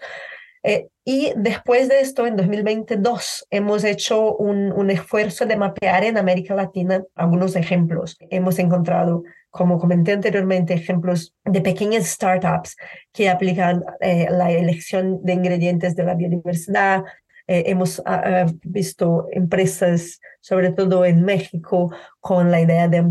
Eh, 0.68 0.88
y 1.06 1.32
después 1.36 1.90
de 1.90 2.02
esto, 2.02 2.26
en 2.26 2.36
2022, 2.36 3.46
hemos 3.52 3.84
hecho 3.84 4.36
un, 4.36 4.72
un, 4.72 4.90
esfuerzo 4.90 5.46
de 5.46 5.56
mapear 5.58 6.04
en 6.04 6.18
América 6.18 6.56
Latina 6.56 7.04
algunos 7.14 7.56
ejemplos. 7.56 8.18
Hemos 8.32 8.58
encontrado, 8.58 9.22
como 9.52 9.78
comenté 9.78 10.14
anteriormente, 10.14 10.74
ejemplos 10.74 11.36
de 11.46 11.62
pequeñas 11.62 12.08
startups 12.08 12.76
que 13.14 13.30
aplican 13.30 13.84
eh, 14.00 14.26
la 14.32 14.52
elección 14.52 15.24
de 15.24 15.34
ingredientes 15.34 15.96
de 15.96 16.04
la 16.04 16.16
biodiversidad. 16.16 17.04
Eh, 17.48 17.64
hemos 17.68 18.02
ah, 18.06 18.24
ah, 18.26 18.46
visto 18.64 19.28
empresas, 19.32 20.20
sobre 20.42 20.72
todo 20.72 21.06
en 21.06 21.24
México, 21.24 21.94
con 22.20 22.52
la 22.52 22.62
idea 22.62 22.88
de 22.88 23.02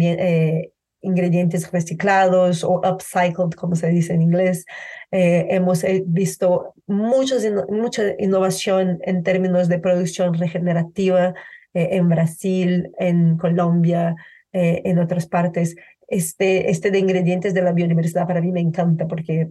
ingredientes 1.04 1.70
reciclados 1.70 2.64
o 2.64 2.80
upcycled, 2.80 3.52
como 3.56 3.76
se 3.76 3.88
dice 3.88 4.14
en 4.14 4.22
inglés. 4.22 4.64
Eh, 5.10 5.46
hemos 5.50 5.84
eh, 5.84 6.02
visto 6.06 6.74
muchos, 6.86 7.46
mucha 7.68 8.02
innovación 8.18 8.98
en 9.02 9.22
términos 9.22 9.68
de 9.68 9.78
producción 9.78 10.34
regenerativa 10.34 11.34
eh, 11.74 11.88
en 11.92 12.08
Brasil, 12.08 12.90
en 12.98 13.36
Colombia, 13.36 14.16
en 14.56 15.00
otras 15.00 15.26
partes. 15.26 15.74
Este, 16.06 16.70
este 16.70 16.92
de 16.92 17.00
ingredientes 17.00 17.54
de 17.54 17.62
la 17.62 17.72
biodiversidad 17.72 18.28
para 18.28 18.40
mí 18.40 18.52
me 18.52 18.60
encanta 18.60 19.08
porque 19.08 19.50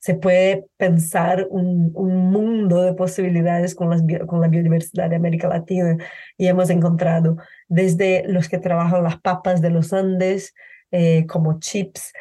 se 0.00 0.14
puede 0.14 0.64
pensar 0.76 1.46
un, 1.50 1.90
un, 1.94 2.30
mundo 2.30 2.82
de 2.82 2.94
posibilidades 2.94 3.74
con, 3.74 3.90
las, 3.90 4.02
con 4.26 4.40
la 4.40 4.48
biodiversidad 4.48 5.10
de 5.10 5.16
América 5.16 5.48
Latina 5.48 5.96
y 6.38 6.46
hemos 6.46 6.70
encontrado 6.70 7.36
desde 7.66 8.22
los 8.28 8.48
que 8.48 8.58
trabajan 8.58 9.02
las 9.02 9.20
papas 9.20 9.60
de 9.60 9.70
los 9.70 9.92
Andes 9.92 10.54
como 11.26 11.58
chips 11.58 12.12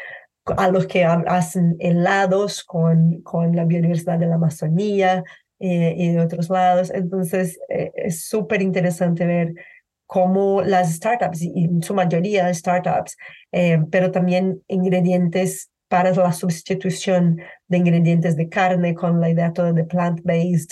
a 0.45 0.69
los 0.69 0.88
que 0.88 1.06
hacen 1.06 1.76
helados 1.80 2.63
con, 2.63 3.21
con 3.21 3.56
la 3.56 3.65
biodiversidad 3.65 4.19
de 4.19 4.28
la 4.28 4.36
Amazonía 4.36 5.23
eh, 5.60 5.95
y 5.97 6.12
de 6.12 6.19
otros 6.19 6.49
lados. 6.49 6.91
Entonces, 6.91 7.60
eh, 7.69 7.91
es 7.95 8.26
súper 8.26 8.62
interesante 8.62 9.26
ver 9.26 9.54
cómo 10.06 10.62
las 10.62 10.93
startups, 10.93 11.41
y 11.41 11.65
en 11.65 11.82
su 11.82 11.93
mayoría 11.93 12.54
startups, 12.54 13.17
eh, 13.52 13.80
pero 13.89 14.12
también 14.12 14.62
ingredientes 14.67 15.71
para 15.93 16.12
la 16.12 16.34
sustitución 16.34 17.39
de 17.67 17.77
ingredientes 17.77 18.36
de 18.36 18.49
carne 18.49 18.95
con 18.95 19.21
la 19.21 19.29
idea 19.29 19.53
toda 19.53 19.73
de 19.73 19.84
plant-based, 19.84 20.71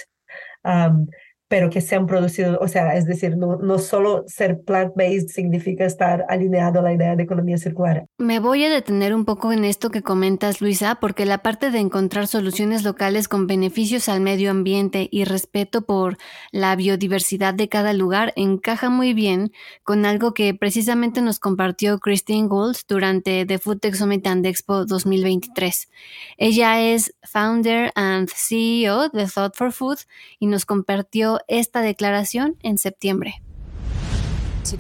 um, 0.64 1.06
pero 1.52 1.70
que 1.70 1.82
se 1.82 1.98
han 1.98 2.08
producido, 2.08 2.58
o 2.62 2.70
sea, 2.70 2.96
es 2.96 3.06
decir, 3.06 3.36
no, 3.36 3.58
no 3.58 3.78
solo 3.78 4.24
ser 4.26 4.62
plant-based 4.62 5.28
significa 5.28 5.84
estar 5.84 6.24
alineado 6.30 6.80
a 6.80 6.82
la 6.82 6.94
idea 6.94 7.18
de 7.18 7.24
economía 7.24 7.58
circular. 7.58 8.06
Me 8.18 8.40
voy 8.40 8.64
a 8.64 8.70
detener 8.70 9.14
un 9.14 9.26
poco 9.26 9.52
en 9.52 9.66
esto 9.66 9.90
que 9.90 10.02
comentas, 10.02 10.62
Luisa, 10.62 10.96
porque 11.02 11.26
la 11.26 11.40
parte 11.40 11.70
de 11.70 11.80
encontrar 11.80 12.28
soluciones 12.28 12.86
locales 12.86 13.28
con 13.28 13.48
beneficios 13.48 14.08
al 14.08 14.22
medio 14.22 14.50
ambiente 14.50 15.10
y 15.12 15.26
respeto 15.26 15.82
por 15.82 16.18
la 16.54 16.74
biodiversidad 16.78 17.54
de 17.54 17.68
cada 17.68 17.92
lugar 17.92 18.32
encaja 18.38 18.90
muy 18.90 19.14
bien 19.14 19.52
con 19.84 20.06
algo 20.06 20.34
que 20.34 20.54
precisamente 20.54 21.22
nos 21.22 21.40
compartió 21.40 22.00
Christine 22.00 22.48
Gould 22.48 22.78
durante 22.88 23.46
The 23.46 23.60
Food 23.60 23.80
Tech 23.80 23.96
Summit 23.96 24.26
and 24.26 24.46
Expo 24.46 24.86
2023. 24.86 25.90
Ella 26.38 26.80
es 26.80 27.14
founder 27.24 27.92
and 27.96 28.30
CEO 28.34 29.10
de 29.10 29.28
Thought 29.28 29.58
for 29.58 29.74
Food 29.74 29.98
y 30.40 30.46
nos 30.46 30.66
compartió 30.66 31.41
esta 31.48 31.82
declaración 31.82 32.58
en 32.64 32.78
septiembre. 32.78 33.42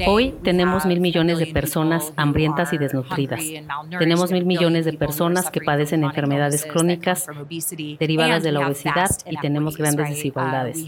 Hoy 0.05 0.35
tenemos 0.43 0.85
mil 0.85 0.99
millones 0.99 1.39
de 1.39 1.47
personas 1.47 2.13
hambrientas 2.15 2.73
y 2.73 2.77
desnutridas. 2.77 3.41
Tenemos 3.97 4.31
mil 4.31 4.45
millones 4.45 4.85
de 4.85 4.93
personas 4.93 5.49
que 5.49 5.61
padecen 5.61 6.03
enfermedades 6.03 6.65
crónicas 6.65 7.27
derivadas 7.99 8.43
de 8.43 8.51
la 8.51 8.67
obesidad 8.67 9.09
y 9.25 9.37
tenemos 9.37 9.77
grandes 9.77 10.09
desigualdades. 10.09 10.85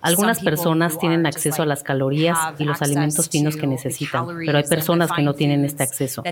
Algunas 0.00 0.40
personas 0.40 0.98
tienen 0.98 1.26
acceso 1.26 1.62
a 1.62 1.66
las 1.66 1.82
calorías 1.82 2.38
y 2.58 2.64
los 2.64 2.82
alimentos 2.82 3.28
finos 3.28 3.56
que 3.56 3.66
necesitan, 3.66 4.26
pero 4.44 4.58
hay 4.58 4.64
personas 4.64 5.10
que 5.12 5.22
no 5.22 5.34
tienen 5.34 5.64
este 5.64 5.82
acceso. 5.82 6.22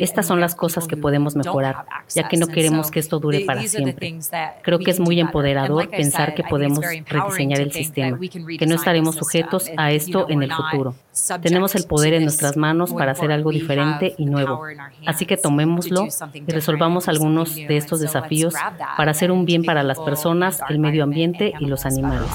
Estas 0.00 0.26
son 0.26 0.40
las 0.40 0.54
cosas 0.54 0.86
que 0.86 0.96
podemos 0.96 1.36
mejorar, 1.36 1.84
ya 2.14 2.28
que 2.28 2.36
no 2.36 2.46
queremos 2.46 2.90
que 2.90 3.00
esto 3.00 3.18
dure 3.18 3.40
para 3.40 3.62
siempre. 3.62 4.18
Creo 4.62 4.78
que 4.78 4.90
es 4.90 5.00
muy 5.00 5.20
empoderador 5.20 5.88
pensar 5.90 6.34
que 6.34 6.42
podemos 6.42 6.80
rediseñar 7.06 7.60
el 7.60 7.72
sistema, 7.72 8.18
que 8.58 8.66
no 8.66 8.74
estaremos 8.74 9.16
sujetos 9.16 9.70
a 9.76 9.92
esto 9.92 10.26
en 10.28 10.42
el 10.42 10.52
futuro 10.52 10.94
tenemos 11.50 11.74
el 11.74 11.84
poder 11.84 12.14
en 12.14 12.22
nuestras 12.22 12.56
manos 12.56 12.92
para 12.92 13.12
hacer 13.12 13.32
algo 13.32 13.50
diferente 13.50 14.14
y 14.16 14.26
nuevo. 14.26 14.62
Así 15.06 15.26
que 15.26 15.36
tomémoslo 15.36 16.06
y 16.34 16.50
resolvamos 16.50 17.08
algunos 17.08 17.54
de 17.54 17.76
estos 17.76 18.00
desafíos 18.00 18.54
para 18.96 19.10
hacer 19.10 19.30
un 19.30 19.44
bien 19.44 19.64
para 19.64 19.82
las 19.82 19.98
personas, 19.98 20.60
el 20.68 20.78
medio 20.78 21.04
ambiente 21.04 21.52
y 21.58 21.66
los 21.66 21.84
animales. 21.86 22.28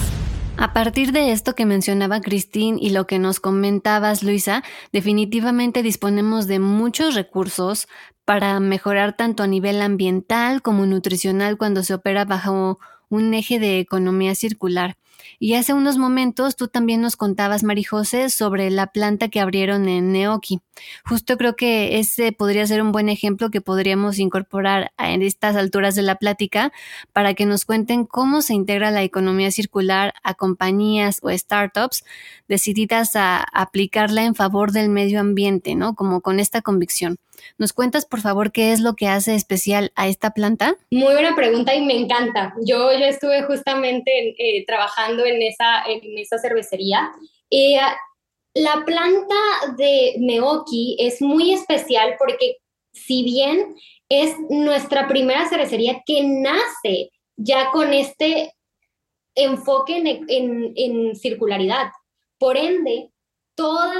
A 0.58 0.72
partir 0.72 1.12
de 1.12 1.32
esto 1.34 1.54
que 1.54 1.66
mencionaba 1.66 2.22
Christine 2.22 2.78
y 2.80 2.92
lo 2.92 3.08
que 3.08 3.20
nos 3.20 3.42
comentabas, 3.42 4.24
Luisa, 4.24 4.64
definitivamente 4.94 5.84
disponemos 5.84 6.48
de 6.48 6.60
muchos 6.60 7.14
recursos 7.14 7.88
para 8.24 8.60
mejorar 8.60 9.18
tanto 9.18 9.44
a 9.44 9.48
nivel 9.48 9.82
ambiental 9.82 10.62
como 10.62 10.86
nutricional 10.86 11.58
cuando 11.58 11.84
se 11.84 11.94
opera 11.94 12.24
bajo 12.24 12.80
un 13.10 13.34
eje 13.34 13.60
de 13.60 13.80
economía 13.80 14.34
circular. 14.34 14.96
Y 15.40 15.56
hace 15.56 15.74
unos 15.74 15.98
momentos 15.98 16.56
tú 16.56 16.68
también 16.68 17.02
nos 17.02 17.16
contabas, 17.16 17.64
Marijose, 17.64 18.30
sobre 18.30 18.70
la 18.70 18.88
planta 18.88 19.30
que 19.30 19.40
abrieron 19.40 19.88
en 19.88 20.12
Neoki. 20.12 20.62
Justo 21.06 21.38
creo 21.38 21.56
que 21.56 22.00
ese 22.00 22.32
podría 22.32 22.66
ser 22.68 22.82
un 22.82 22.92
buen 22.92 23.10
ejemplo 23.10 23.50
que 23.50 23.62
podríamos 23.62 24.20
incorporar 24.20 24.92
en 24.98 25.22
estas 25.22 25.56
alturas 25.56 25.96
de 25.96 26.02
la 26.02 26.16
plática 26.16 26.72
para 27.14 27.34
que 27.34 27.46
nos 27.46 27.66
cuenten 27.66 28.06
cómo 28.06 28.42
se 28.42 28.54
integra 28.54 28.92
la 28.92 29.04
economía 29.04 29.52
circular 29.52 30.14
a 30.24 30.34
compañías 30.34 31.20
o 31.22 31.30
startups 31.32 32.04
decididas 32.48 33.16
a 33.16 33.44
aplicarla 33.54 34.24
en 34.24 34.36
favor 34.36 34.72
del 34.72 34.90
medio 34.90 35.20
ambiente, 35.20 35.76
¿no? 35.76 35.96
Como 35.96 36.22
con 36.22 36.40
esta 36.40 36.62
convicción. 36.62 37.18
¿Nos 37.58 37.74
cuentas, 37.74 38.06
por 38.06 38.22
favor, 38.22 38.52
qué 38.52 38.72
es 38.72 38.80
lo 38.80 38.96
que 38.96 39.08
hace 39.08 39.36
especial 39.36 39.92
a 39.96 40.08
esta 40.08 40.32
planta? 40.32 40.76
Muy 40.92 41.14
buena 41.14 41.36
pregunta 41.36 41.74
y 41.76 41.86
me 41.86 41.98
encanta. 41.98 42.54
Yo, 42.66 42.92
yo 42.92 43.06
estuve 43.06 43.44
justamente 43.44 44.36
eh, 44.38 44.66
trabajando 44.66 45.05
en 45.10 45.42
esa, 45.42 45.84
en 45.88 46.18
esa 46.18 46.38
cervecería. 46.38 47.12
Eh, 47.50 47.78
la 48.54 48.84
planta 48.86 49.36
de 49.78 50.16
Meoki 50.20 50.98
es 51.00 51.22
muy 51.22 51.54
especial 51.54 52.16
porque 52.18 52.58
si 52.94 53.24
bien 53.24 53.76
es 54.10 54.36
nuestra 54.50 55.08
primera 55.08 55.48
cervecería 55.50 56.02
que 56.06 56.24
nace 56.24 57.12
ya 57.36 57.72
con 57.72 57.94
este 57.94 58.54
enfoque 59.36 59.98
en, 59.98 60.74
en 60.76 61.16
circularidad. 61.16 61.92
Por 62.38 62.56
ende, 62.58 63.10
toda 63.56 63.94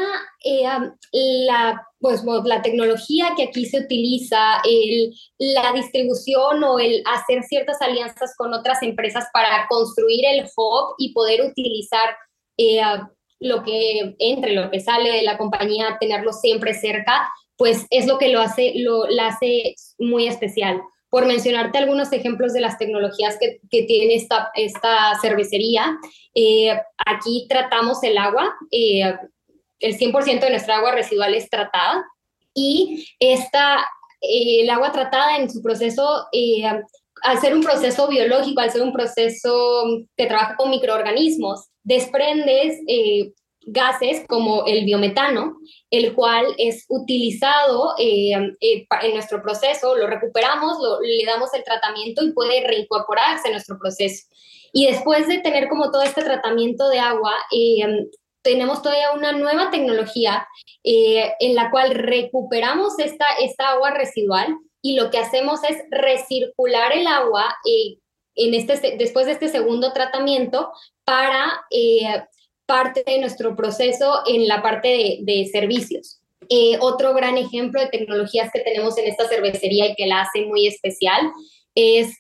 eh, 0.44 0.66
la, 1.12 1.82
pues, 2.00 2.24
la 2.44 2.62
tecnología 2.62 3.34
que 3.36 3.44
aquí 3.44 3.66
se 3.66 3.80
utiliza, 3.80 4.62
el, 4.64 5.14
la 5.40 5.72
distribución 5.74 6.64
o 6.64 6.80
el 6.80 7.02
hacer 7.06 7.44
ciertas 7.44 7.82
alianzas 7.82 8.36
con 8.38 8.54
otras 8.54 8.84
empresas 8.84 9.26
para 9.34 9.66
construir 9.68 10.26
el 10.26 10.46
hub 10.56 10.96
y 10.98 11.14
poder 11.14 11.42
utilizar 11.42 12.16
eh, 12.58 12.82
lo 13.40 13.64
que 13.64 14.16
entre, 14.20 14.54
lo 14.54 14.70
que 14.70 14.80
sale 14.80 15.12
de 15.12 15.24
la 15.24 15.38
compañía, 15.38 15.98
tenerlo 16.00 16.34
siempre 16.34 16.74
cerca, 16.74 17.32
pues 17.58 17.86
es 17.90 18.06
lo 18.06 18.18
que 18.18 18.30
lo 18.30 18.42
hace, 18.42 18.74
lo, 18.76 19.08
la 19.08 19.28
hace 19.28 19.76
muy 19.98 20.28
especial. 20.28 20.82
Por 21.10 21.26
mencionarte 21.28 21.78
algunos 21.78 22.12
ejemplos 22.12 22.52
de 22.52 22.60
las 22.60 22.78
tecnologías 22.78 23.38
que, 23.40 23.60
que 23.72 23.84
tiene 23.84 24.16
esta, 24.16 24.52
esta 24.54 25.18
cervecería, 25.22 25.98
eh, 26.34 26.78
aquí 27.06 27.46
tratamos 27.48 28.04
el 28.04 28.18
agua, 28.18 28.54
el 29.80 29.98
100% 29.98 30.40
de 30.40 30.50
nuestra 30.50 30.78
agua 30.78 30.92
residual 30.92 31.34
es 31.34 31.50
tratada 31.50 32.04
y 32.54 33.08
esta, 33.20 33.80
eh, 34.22 34.62
el 34.62 34.70
agua 34.70 34.92
tratada 34.92 35.38
en 35.38 35.50
su 35.50 35.62
proceso, 35.62 36.26
eh, 36.32 36.64
al 37.22 37.42
ser 37.42 37.54
un 37.54 37.62
proceso 37.62 38.08
biológico, 38.08 38.62
al 38.62 38.72
ser 38.72 38.82
un 38.82 38.94
proceso 38.94 39.84
que 40.16 40.26
trabaja 40.26 40.56
con 40.56 40.70
microorganismos, 40.70 41.68
desprendes 41.84 42.80
eh, 42.88 43.34
gases 43.68 44.26
como 44.28 44.66
el 44.66 44.86
biometano, 44.86 45.58
el 45.90 46.14
cual 46.14 46.46
es 46.58 46.86
utilizado 46.88 47.96
en 47.98 48.56
nuestro 49.14 49.42
proceso, 49.42 49.96
lo 49.96 50.08
recuperamos, 50.08 50.78
le 51.02 51.26
damos 51.26 51.52
el 51.54 51.64
tratamiento 51.64 52.24
y 52.24 52.32
puede 52.32 52.66
reincorporarse 52.66 53.48
en 53.48 53.54
nuestro 53.54 53.78
proceso. 53.80 54.28
Y 54.72 54.86
después 54.86 55.28
de 55.28 55.40
tener 55.40 55.68
como 55.68 55.90
todo 55.90 56.04
este 56.04 56.24
tratamiento 56.24 56.90
de 56.90 57.00
agua, 57.00 57.34
tenemos 58.46 58.84
todavía 58.84 59.12
una 59.12 59.32
nueva 59.32 59.72
tecnología 59.72 60.48
eh, 60.84 61.34
en 61.40 61.56
la 61.56 61.72
cual 61.72 61.96
recuperamos 61.96 62.98
esta, 63.00 63.26
esta 63.42 63.70
agua 63.70 63.90
residual 63.90 64.56
y 64.84 64.96
lo 64.96 65.10
que 65.10 65.18
hacemos 65.18 65.62
es 65.68 65.78
recircular 65.90 66.96
el 66.96 67.08
agua 67.08 67.56
eh, 67.68 67.98
en 68.36 68.54
este, 68.54 68.98
después 68.98 69.26
de 69.26 69.32
este 69.32 69.50
segundo 69.50 69.94
tratamiento 69.94 70.72
para 71.04 71.66
eh, 71.72 72.24
parte 72.68 73.04
de 73.04 73.20
nuestro 73.20 73.56
proceso 73.56 74.22
en 74.28 74.48
la 74.48 74.62
parte 74.62 75.20
de, 75.22 75.50
servicios. 75.52 76.22
otro 76.82 77.16
gran 77.16 77.38
ejemplo 77.38 77.82
de 77.82 77.88
tecnologías 77.88 78.52
que 78.54 78.60
tenemos 78.60 78.96
en 79.00 79.08
esta 79.08 79.28
cervecería 79.28 79.88
y 79.88 79.96
que 79.96 80.06
la 80.06 80.22
hace 80.22 80.46
muy 80.46 80.68
especial 80.68 81.32
es 81.74 82.16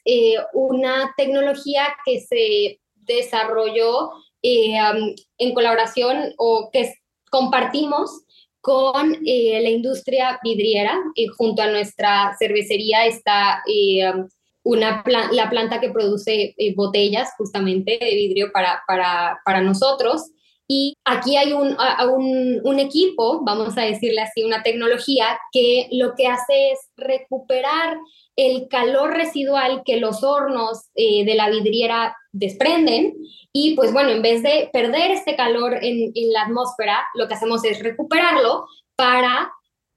una 0.53 1.13
tecnología 1.17 1.95
que 2.03 2.19
se 2.19 2.79
desarrolló 2.95 4.09
eh, 4.47 4.77
en 5.39 5.53
colaboración 5.55 6.33
o 6.37 6.69
que 6.71 6.93
compartimos 7.31 8.11
con 8.61 9.17
eh, 9.25 9.59
la 9.59 9.69
industria 9.69 10.39
vidriera. 10.43 10.95
y 11.15 11.25
junto 11.27 11.63
a 11.63 11.71
nuestra 11.71 12.35
cervecería 12.37 13.07
está 13.07 13.63
eh, 13.67 14.13
una 14.63 15.03
la 15.31 15.49
planta 15.49 15.79
que 15.79 15.89
produce 15.89 16.55
botellas 16.75 17.29
justamente 17.37 17.97
de 17.99 18.15
vidrio 18.15 18.51
para, 18.51 18.83
para, 18.87 19.39
para 19.43 19.61
nosotros. 19.61 20.31
Y 20.67 20.95
aquí 21.05 21.37
hay 21.37 21.53
un, 21.53 21.77
un, 22.63 22.79
equipo, 22.79 23.43
vamos 23.43 23.77
a 23.77 23.81
decirle 23.81 24.21
así, 24.21 24.43
una 24.43 24.63
tecnología 24.63 25.39
que 25.51 25.87
lo 25.91 26.15
que 26.15 26.27
hace 26.27 26.71
es 26.71 26.79
recuperar 26.97 27.97
el 28.35 28.67
calor 28.67 29.11
residual 29.13 29.83
que 29.85 29.97
los 29.97 30.23
hornos 30.23 30.89
de 30.95 31.33
la 31.35 31.49
vidriera 31.49 32.15
desprenden. 32.31 33.13
Y 33.53 33.75
pues 33.75 33.93
bueno, 33.93 34.09
en 34.09 34.21
vez 34.21 34.43
de 34.43 34.69
perder 34.73 35.11
este 35.11 35.35
calor 35.35 35.77
en, 35.81 36.11
la 36.33 36.43
atmósfera, 36.43 37.05
lo 37.13 37.27
que 37.27 37.35
hacemos 37.35 37.63
es 37.63 37.81
recuperarlo 37.81 38.65
para 38.95 39.51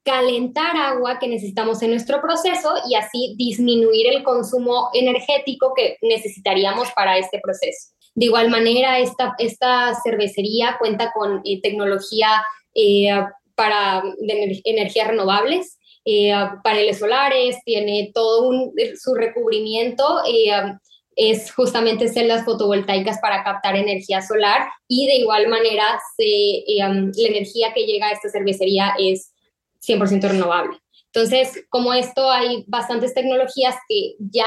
calentar 0.08 0.74
agua 0.74 1.18
que 1.18 1.28
necesitamos 1.28 1.82
en 1.82 1.90
nuestro 1.90 2.22
proceso 2.22 2.72
y 2.88 2.94
así 2.94 3.34
disminuir 3.36 4.06
el 4.08 4.22
consumo 4.22 4.88
energético 4.94 5.74
que 5.76 5.98
necesitaríamos 6.00 6.88
para 6.96 7.18
este 7.18 7.38
proceso. 7.42 7.90
De 8.14 8.24
igual 8.24 8.48
manera, 8.48 8.98
esta, 8.98 9.34
esta 9.38 9.92
cervecería 10.02 10.76
cuenta 10.78 11.12
con 11.12 11.42
eh, 11.44 11.60
tecnología 11.60 12.42
eh, 12.74 13.10
para 13.54 14.02
de 14.20 14.62
energías 14.64 15.08
renovables, 15.08 15.78
eh, 16.06 16.32
paneles 16.64 16.98
solares, 16.98 17.58
tiene 17.66 18.10
todo 18.14 18.48
un, 18.48 18.72
su 18.96 19.14
recubrimiento 19.14 20.22
es 21.18 21.52
justamente 21.52 22.06
celdas 22.06 22.44
fotovoltaicas 22.44 23.18
para 23.20 23.42
captar 23.42 23.74
energía 23.74 24.22
solar 24.22 24.68
y 24.86 25.08
de 25.08 25.16
igual 25.16 25.48
manera 25.48 26.00
eh, 26.18 26.62
la 26.78 27.28
energía 27.28 27.72
que 27.74 27.86
llega 27.86 28.06
a 28.06 28.12
esta 28.12 28.28
cervecería 28.28 28.94
es 29.00 29.32
100% 29.86 30.28
renovable. 30.28 30.78
Entonces, 31.12 31.64
como 31.70 31.92
esto 31.92 32.30
hay 32.30 32.64
bastantes 32.68 33.14
tecnologías 33.14 33.76
que 33.88 34.14
ya 34.18 34.46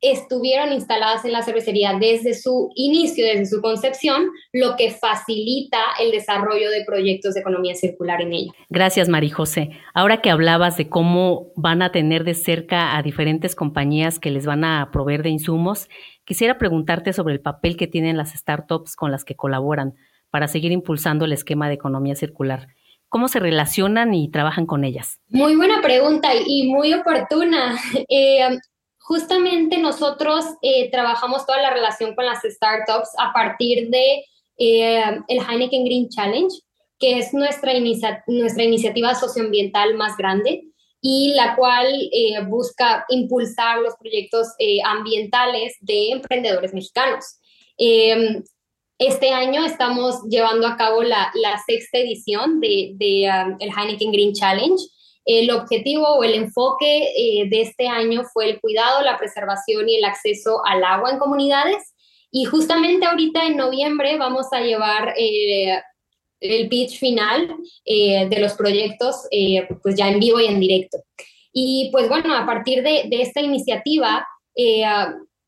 estuvieron 0.00 0.72
instaladas 0.72 1.24
en 1.24 1.32
la 1.32 1.42
cervecería 1.42 1.94
desde 1.98 2.34
su 2.34 2.70
inicio, 2.74 3.26
desde 3.26 3.46
su 3.46 3.60
concepción, 3.60 4.28
lo 4.52 4.76
que 4.76 4.90
facilita 4.90 5.78
el 6.00 6.10
desarrollo 6.10 6.70
de 6.70 6.84
proyectos 6.84 7.34
de 7.34 7.40
economía 7.40 7.74
circular 7.74 8.20
en 8.20 8.32
ella. 8.32 8.52
Gracias, 8.68 9.08
María 9.08 9.34
José. 9.34 9.70
Ahora 9.94 10.20
que 10.20 10.30
hablabas 10.30 10.76
de 10.76 10.88
cómo 10.88 11.52
van 11.56 11.82
a 11.82 11.92
tener 11.92 12.24
de 12.24 12.34
cerca 12.34 12.96
a 12.96 13.02
diferentes 13.02 13.54
compañías 13.54 14.18
que 14.18 14.30
les 14.30 14.44
van 14.44 14.64
a 14.64 14.90
proveer 14.92 15.22
de 15.22 15.30
insumos, 15.30 15.88
quisiera 16.24 16.58
preguntarte 16.58 17.12
sobre 17.12 17.34
el 17.34 17.40
papel 17.40 17.76
que 17.76 17.86
tienen 17.86 18.16
las 18.16 18.32
startups 18.32 18.96
con 18.96 19.10
las 19.10 19.24
que 19.24 19.34
colaboran 19.34 19.94
para 20.30 20.48
seguir 20.48 20.72
impulsando 20.72 21.24
el 21.24 21.32
esquema 21.32 21.68
de 21.68 21.74
economía 21.74 22.14
circular. 22.14 22.68
¿Cómo 23.08 23.28
se 23.28 23.38
relacionan 23.38 24.14
y 24.14 24.30
trabajan 24.30 24.66
con 24.66 24.84
ellas? 24.84 25.20
Muy 25.28 25.56
buena 25.56 25.80
pregunta 25.80 26.30
y 26.34 26.68
muy 26.68 26.92
oportuna. 26.94 27.78
Eh, 28.08 28.58
justamente 29.06 29.78
nosotros 29.78 30.44
eh, 30.62 30.90
trabajamos 30.90 31.46
toda 31.46 31.62
la 31.62 31.70
relación 31.70 32.16
con 32.16 32.26
las 32.26 32.42
startups 32.42 33.10
a 33.18 33.32
partir 33.32 33.88
de 33.88 34.24
eh, 34.58 35.20
el 35.28 35.38
Heineken 35.38 35.84
Green 35.84 36.08
Challenge, 36.08 36.52
que 36.98 37.18
es 37.18 37.32
nuestra, 37.32 37.72
nuestra 38.26 38.64
iniciativa 38.64 39.14
socioambiental 39.14 39.94
más 39.94 40.16
grande 40.16 40.64
y 41.00 41.34
la 41.34 41.54
cual 41.54 41.86
eh, 41.86 42.42
busca 42.48 43.04
impulsar 43.08 43.78
los 43.78 43.94
proyectos 43.94 44.48
ambientales 44.84 45.76
de 45.80 46.10
emprendedores 46.10 46.74
mexicanos. 46.74 47.38
Este 48.98 49.30
año 49.30 49.64
estamos 49.64 50.22
llevando 50.28 50.66
a 50.66 50.76
cabo 50.76 51.02
la, 51.02 51.30
sexta 51.66 51.98
edición 51.98 52.60
de, 52.60 52.92
de 52.94 53.28
um, 53.28 53.58
Heineken 53.60 54.12
Green 54.12 54.32
Challenge, 54.32 54.82
el 55.24 55.50
objetivo 55.50 56.06
o 56.06 56.24
el 56.24 56.34
enfoque 56.34 57.12
eh, 57.16 57.48
de 57.48 57.62
este 57.62 57.88
año 57.88 58.22
fue 58.32 58.48
el 58.48 58.60
cuidado, 58.60 59.02
la 59.02 59.18
preservación 59.18 59.88
y 59.88 59.96
el 59.96 60.04
acceso 60.04 60.64
al 60.64 60.84
agua 60.84 61.10
en 61.10 61.18
comunidades. 61.18 61.94
Y 62.30 62.44
justamente 62.44 63.06
ahorita 63.06 63.44
en 63.44 63.56
noviembre 63.56 64.16
vamos 64.18 64.46
a 64.52 64.60
llevar 64.60 65.14
eh, 65.16 65.80
el 66.40 66.68
pitch 66.68 66.98
final 66.98 67.56
eh, 67.84 68.28
de 68.28 68.40
los 68.40 68.54
proyectos, 68.54 69.26
eh, 69.30 69.66
pues 69.82 69.94
ya 69.96 70.08
en 70.08 70.20
vivo 70.20 70.40
y 70.40 70.46
en 70.46 70.60
directo. 70.60 70.98
Y 71.52 71.88
pues 71.92 72.08
bueno, 72.08 72.34
a 72.34 72.44
partir 72.44 72.82
de, 72.82 73.08
esta 73.10 73.40
iniciativa, 73.40 74.26
eh, 74.54 74.84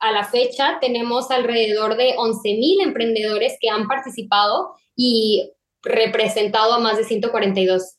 a, 0.00 0.12
la 0.12 0.24
fecha 0.24 0.78
tenemos 0.80 1.30
alrededor 1.30 1.96
de 1.96 2.16
11.000 2.16 2.82
emprendedores 2.82 3.56
que 3.60 3.68
han 3.68 3.86
participado 3.86 4.74
y 4.96 5.52
representado 5.82 6.74
a 6.74 6.78
más 6.78 6.96
de 6.96 7.04
142 7.04 7.96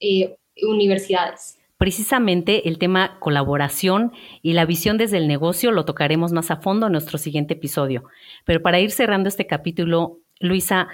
universidades. 0.63 1.57
Precisamente 1.77 2.67
el 2.67 2.77
tema 2.77 3.17
colaboración 3.19 4.11
y 4.41 4.53
la 4.53 4.65
visión 4.65 4.97
desde 4.97 5.17
el 5.17 5.27
negocio 5.29 5.71
lo 5.71 5.85
tocaremos 5.85 6.33
más 6.33 6.51
a 6.51 6.57
fondo 6.57 6.87
en 6.87 6.91
nuestro 6.91 7.17
siguiente 7.17 7.53
episodio. 7.53 8.03
Pero 8.45 8.61
para 8.61 8.79
ir 8.81 8.91
cerrando 8.91 9.29
este 9.29 9.47
capítulo, 9.47 10.19
Luisa, 10.39 10.89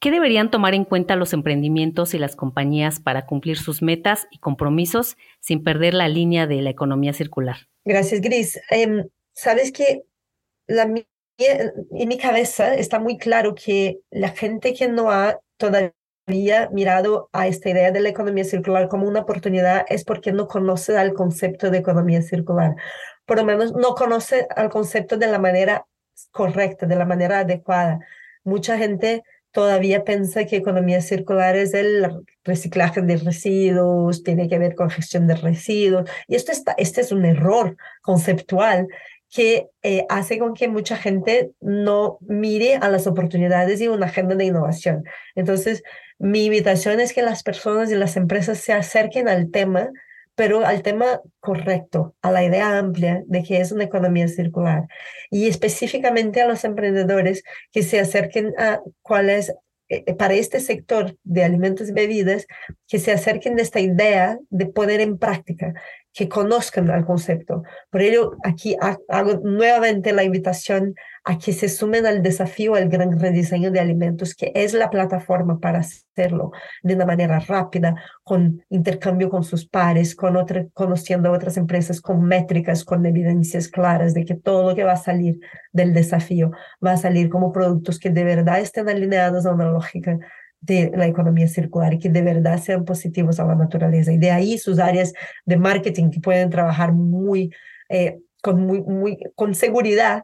¿qué 0.00 0.10
deberían 0.10 0.50
tomar 0.50 0.74
en 0.74 0.84
cuenta 0.84 1.14
los 1.14 1.32
emprendimientos 1.32 2.14
y 2.14 2.18
las 2.18 2.34
compañías 2.34 2.98
para 2.98 3.26
cumplir 3.26 3.58
sus 3.58 3.80
metas 3.80 4.26
y 4.32 4.38
compromisos 4.38 5.16
sin 5.38 5.62
perder 5.62 5.94
la 5.94 6.08
línea 6.08 6.48
de 6.48 6.62
la 6.62 6.70
economía 6.70 7.12
circular? 7.12 7.68
Gracias, 7.84 8.20
Gris. 8.20 8.60
Em, 8.70 9.04
Sabes 9.34 9.72
que 9.72 10.04
en 10.68 12.08
mi 12.08 12.18
cabeza 12.18 12.74
está 12.74 12.98
muy 12.98 13.18
claro 13.18 13.54
que 13.54 14.00
la 14.10 14.30
gente 14.30 14.74
que 14.74 14.88
no 14.88 15.10
ha 15.10 15.38
todavía 15.56 15.92
mirado 16.72 17.28
a 17.32 17.46
esta 17.46 17.70
idea 17.70 17.90
de 17.90 18.00
la 18.00 18.08
economía 18.08 18.44
circular 18.44 18.88
como 18.88 19.06
una 19.06 19.20
oportunidad 19.20 19.84
es 19.88 20.04
porque 20.04 20.32
no 20.32 20.48
conoce 20.48 20.96
al 20.96 21.12
concepto 21.12 21.70
de 21.70 21.78
economía 21.78 22.22
circular. 22.22 22.74
Por 23.26 23.38
lo 23.38 23.44
menos 23.44 23.72
no 23.74 23.94
conoce 23.94 24.46
al 24.56 24.70
concepto 24.70 25.16
de 25.16 25.26
la 25.26 25.38
manera 25.38 25.86
correcta, 26.30 26.86
de 26.86 26.96
la 26.96 27.04
manera 27.04 27.40
adecuada. 27.40 27.98
Mucha 28.42 28.78
gente 28.78 29.22
todavía 29.52 30.04
piensa 30.04 30.44
que 30.46 30.56
economía 30.56 31.00
circular 31.00 31.56
es 31.56 31.74
el 31.74 32.24
reciclaje 32.42 33.02
de 33.02 33.16
residuos, 33.18 34.22
tiene 34.22 34.48
que 34.48 34.58
ver 34.58 34.74
con 34.74 34.90
gestión 34.90 35.26
de 35.26 35.36
residuos. 35.36 36.10
Y 36.26 36.34
esto 36.34 36.52
está, 36.52 36.74
este 36.76 37.02
es 37.02 37.12
un 37.12 37.24
error 37.24 37.76
conceptual 38.02 38.88
que 39.34 39.68
eh, 39.82 40.06
hace 40.08 40.38
con 40.38 40.54
que 40.54 40.68
mucha 40.68 40.96
gente 40.96 41.50
no 41.60 42.18
mire 42.20 42.76
a 42.76 42.88
las 42.88 43.08
oportunidades 43.08 43.80
y 43.80 43.88
una 43.88 44.06
agenda 44.06 44.36
de 44.36 44.44
innovación. 44.44 45.02
Entonces, 45.34 45.82
mi 46.20 46.44
invitación 46.44 47.00
es 47.00 47.12
que 47.12 47.22
las 47.22 47.42
personas 47.42 47.90
y 47.90 47.96
las 47.96 48.16
empresas 48.16 48.58
se 48.58 48.72
acerquen 48.72 49.28
al 49.28 49.50
tema, 49.50 49.90
pero 50.36 50.64
al 50.64 50.82
tema 50.82 51.20
correcto, 51.40 52.14
a 52.22 52.30
la 52.30 52.44
idea 52.44 52.78
amplia 52.78 53.24
de 53.26 53.42
que 53.42 53.60
es 53.60 53.72
una 53.72 53.82
economía 53.82 54.28
circular 54.28 54.84
y 55.30 55.48
específicamente 55.48 56.40
a 56.40 56.46
los 56.46 56.62
emprendedores 56.62 57.42
que 57.72 57.82
se 57.82 57.98
acerquen 57.98 58.54
a 58.56 58.82
cuál 59.02 59.30
es 59.30 59.52
eh, 59.88 60.14
para 60.14 60.34
este 60.34 60.60
sector 60.60 61.16
de 61.24 61.42
alimentos 61.42 61.88
y 61.88 61.92
bebidas, 61.92 62.46
que 62.86 63.00
se 63.00 63.10
acerquen 63.10 63.56
de 63.56 63.62
esta 63.62 63.80
idea 63.80 64.38
de 64.50 64.66
poner 64.66 65.00
en 65.00 65.18
práctica 65.18 65.74
que 66.14 66.28
conozcan 66.28 66.88
el 66.88 67.04
concepto. 67.04 67.64
Por 67.90 68.00
ello, 68.00 68.36
aquí 68.44 68.76
hago 69.08 69.40
nuevamente 69.42 70.12
la 70.12 70.22
invitación 70.22 70.94
a 71.24 71.38
que 71.38 71.52
se 71.52 71.68
sumen 71.68 72.06
al 72.06 72.22
desafío 72.22 72.76
el 72.76 72.88
gran 72.88 73.18
rediseño 73.18 73.70
de 73.72 73.80
alimentos, 73.80 74.34
que 74.34 74.52
es 74.54 74.74
la 74.74 74.90
plataforma 74.90 75.58
para 75.58 75.80
hacerlo 75.80 76.52
de 76.82 76.94
una 76.94 77.04
manera 77.04 77.40
rápida, 77.40 77.96
con 78.22 78.62
intercambio 78.70 79.28
con 79.28 79.42
sus 79.42 79.66
pares, 79.66 80.14
con 80.14 80.36
otra, 80.36 80.66
conociendo 80.72 81.30
a 81.30 81.32
otras 81.32 81.56
empresas, 81.56 82.00
con 82.00 82.22
métricas, 82.22 82.84
con 82.84 83.04
evidencias 83.06 83.68
claras 83.68 84.14
de 84.14 84.24
que 84.24 84.36
todo 84.36 84.70
lo 84.70 84.76
que 84.76 84.84
va 84.84 84.92
a 84.92 84.96
salir 84.96 85.40
del 85.72 85.94
desafío 85.94 86.52
va 86.84 86.92
a 86.92 86.96
salir 86.96 87.28
como 87.28 87.50
productos 87.50 87.98
que 87.98 88.10
de 88.10 88.22
verdad 88.22 88.60
estén 88.60 88.88
alineados 88.88 89.46
a 89.46 89.52
una 89.52 89.70
lógica 89.70 90.18
de 90.64 90.90
la 90.94 91.06
economía 91.06 91.48
circular 91.48 91.98
que 91.98 92.08
de 92.08 92.22
verdad 92.22 92.58
sean 92.58 92.84
positivos 92.84 93.38
a 93.40 93.44
la 93.44 93.54
naturaleza. 93.54 94.12
Y 94.12 94.18
de 94.18 94.30
ahí 94.30 94.58
sus 94.58 94.78
áreas 94.78 95.12
de 95.44 95.56
marketing 95.56 96.10
que 96.10 96.20
pueden 96.20 96.50
trabajar 96.50 96.92
muy, 96.92 97.52
eh, 97.88 98.18
con, 98.42 98.60
muy, 98.66 98.82
muy, 98.82 99.18
con 99.34 99.54
seguridad 99.54 100.22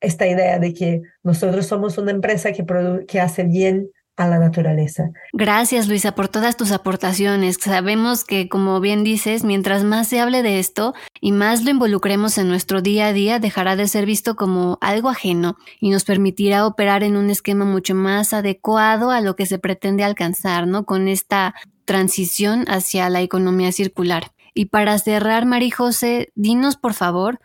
esta 0.00 0.26
idea 0.26 0.58
de 0.58 0.72
que 0.72 1.02
nosotros 1.22 1.66
somos 1.66 1.98
una 1.98 2.10
empresa 2.10 2.52
que, 2.52 2.64
que 3.06 3.20
hace 3.20 3.44
bien 3.44 3.90
a 4.20 4.28
la 4.28 4.38
naturaleza. 4.38 5.10
Gracias 5.32 5.88
Luisa 5.88 6.14
por 6.14 6.28
todas 6.28 6.56
tus 6.56 6.72
aportaciones. 6.72 7.58
Sabemos 7.60 8.24
que, 8.24 8.48
como 8.48 8.80
bien 8.80 9.02
dices, 9.04 9.44
mientras 9.44 9.82
más 9.84 10.08
se 10.08 10.20
hable 10.20 10.42
de 10.42 10.58
esto 10.58 10.94
y 11.20 11.32
más 11.32 11.64
lo 11.64 11.70
involucremos 11.70 12.36
en 12.38 12.48
nuestro 12.48 12.82
día 12.82 13.06
a 13.06 13.12
día, 13.12 13.38
dejará 13.38 13.76
de 13.76 13.88
ser 13.88 14.06
visto 14.06 14.36
como 14.36 14.78
algo 14.80 15.08
ajeno 15.08 15.56
y 15.80 15.90
nos 15.90 16.04
permitirá 16.04 16.66
operar 16.66 17.02
en 17.02 17.16
un 17.16 17.30
esquema 17.30 17.64
mucho 17.64 17.94
más 17.94 18.32
adecuado 18.32 19.10
a 19.10 19.20
lo 19.20 19.36
que 19.36 19.46
se 19.46 19.58
pretende 19.58 20.04
alcanzar, 20.04 20.66
¿no? 20.66 20.84
Con 20.84 21.08
esta 21.08 21.54
transición 21.84 22.64
hacia 22.68 23.08
la 23.08 23.20
economía 23.20 23.72
circular. 23.72 24.32
Y 24.54 24.66
para 24.66 24.98
cerrar, 24.98 25.46
María 25.46 25.74
José, 25.74 26.32
dinos 26.34 26.76
por 26.76 26.94
favor, 26.94 27.40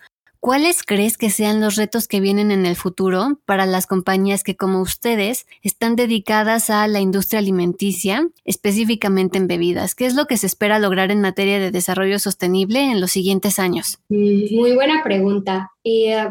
¿Cuáles 0.46 0.84
crees 0.84 1.18
que 1.18 1.32
sean 1.32 1.60
los 1.60 1.76
retos 1.76 2.08
que 2.08 2.20
vienen 2.20 2.52
en 2.52 2.68
el 2.68 2.76
futuro 2.76 3.40
para 3.46 3.66
las 3.66 3.88
compañías 3.88 4.44
que 4.44 4.56
como 4.56 4.80
ustedes 4.80 5.48
están 5.64 5.96
dedicadas 5.96 6.70
a 6.70 6.88
la 6.88 7.00
industria 7.00 7.40
alimenticia, 7.40 8.30
específicamente 8.44 9.40
en 9.40 9.48
bebidas? 9.48 9.96
¿Qué 9.96 10.06
es 10.06 10.14
lo 10.14 10.28
que 10.28 10.38
se 10.38 10.46
espera 10.46 10.78
lograr 10.78 11.10
en 11.10 11.20
materia 11.20 11.58
de 11.58 11.72
desarrollo 11.72 12.20
sostenible 12.20 12.92
en 12.92 13.02
los 13.02 13.10
siguientes 13.10 13.58
años? 13.58 13.98
Mm, 14.10 14.56
muy 14.56 14.76
buena 14.76 15.02
pregunta. 15.04 15.72
Eh, 15.84 16.30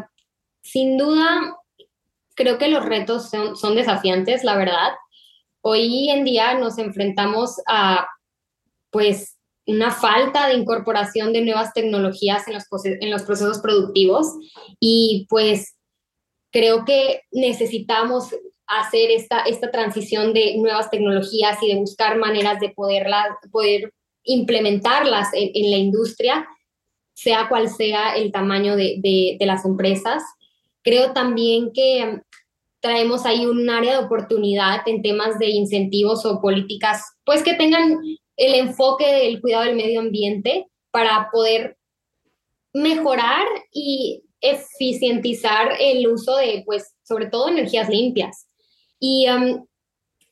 sin 0.61 0.97
duda, 0.97 1.57
creo 2.35 2.57
que 2.57 2.69
los 2.69 2.85
retos 2.85 3.29
son, 3.29 3.57
son 3.57 3.75
desafiantes, 3.75 4.45
la 4.45 4.55
verdad. 4.55 4.93
Hoy 5.59 6.09
en 6.09 6.23
día 6.23 6.57
nos 6.57 6.77
enfrentamos 6.77 7.57
a 7.67 8.07
pues 8.91 9.34
una 9.67 9.91
falta 9.91 10.47
de 10.47 10.55
incorporación 10.55 11.33
de 11.33 11.41
nuevas 11.41 11.73
tecnologías 11.73 12.47
en 12.47 12.53
los, 12.53 12.65
en 12.83 13.09
los 13.09 13.23
procesos 13.23 13.59
productivos 13.59 14.27
y 14.79 15.25
pues 15.29 15.75
creo 16.51 16.85
que 16.85 17.21
necesitamos 17.31 18.29
hacer 18.67 19.11
esta, 19.11 19.41
esta 19.41 19.71
transición 19.71 20.33
de 20.33 20.57
nuevas 20.57 20.89
tecnologías 20.89 21.61
y 21.61 21.73
de 21.73 21.79
buscar 21.79 22.17
maneras 22.17 22.59
de 22.59 22.69
poderlas, 22.69 23.27
poder 23.51 23.91
implementarlas 24.23 25.29
en, 25.33 25.71
la 25.71 25.77
industria, 25.77 26.47
sea 27.13 27.47
cual 27.47 27.69
sea 27.69 28.15
el 28.15 28.31
tamaño 28.31 28.75
de, 28.75 28.95
de, 29.03 29.37
de 29.39 29.45
las 29.45 29.65
empresas. 29.65 30.23
Creo 30.81 31.13
también 31.13 31.71
que 31.73 32.21
traemos 32.79 33.25
ahí 33.25 33.45
un 33.45 33.69
área 33.69 33.99
de 33.99 34.05
oportunidad 34.05 34.87
en 34.87 35.01
temas 35.01 35.37
de 35.39 35.49
incentivos 35.49 36.25
o 36.25 36.41
políticas, 36.41 37.03
pues 37.23 37.43
que 37.43 37.55
tengan 37.55 37.99
el 38.37 38.55
enfoque 38.55 39.05
del 39.05 39.41
cuidado 39.41 39.65
del 39.65 39.75
medio 39.75 39.99
ambiente 39.99 40.67
para 40.91 41.29
poder 41.31 41.77
mejorar 42.73 43.45
y 43.71 44.23
eficientizar 44.41 45.73
el 45.79 46.07
uso 46.07 46.37
de, 46.37 46.63
pues, 46.65 46.93
sobre 47.03 47.27
todo 47.27 47.49
energías 47.49 47.89
limpias. 47.89 48.47
Y 48.99 49.27
um, 49.29 49.65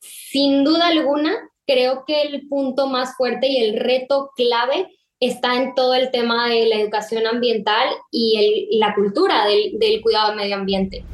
sin 0.00 0.64
duda 0.64 0.88
alguna, 0.88 1.34
creo 1.66 2.04
que 2.06 2.22
el 2.22 2.48
punto 2.48 2.86
más 2.88 3.16
fuerte 3.16 3.48
y 3.48 3.58
el 3.58 3.80
reto 3.80 4.30
clave 4.36 4.88
está 5.20 5.56
en 5.56 5.74
todo 5.74 5.94
el 5.94 6.10
tema 6.10 6.48
de 6.50 6.66
la 6.66 6.76
educación 6.76 7.26
ambiental 7.26 7.88
y 8.10 8.76
la 8.78 8.94
cultura 8.94 9.46
del, 9.46 9.78
del 9.78 10.02
cuidado 10.02 10.28
del 10.28 10.36
medio 10.36 10.56
ambiente. 10.56 11.04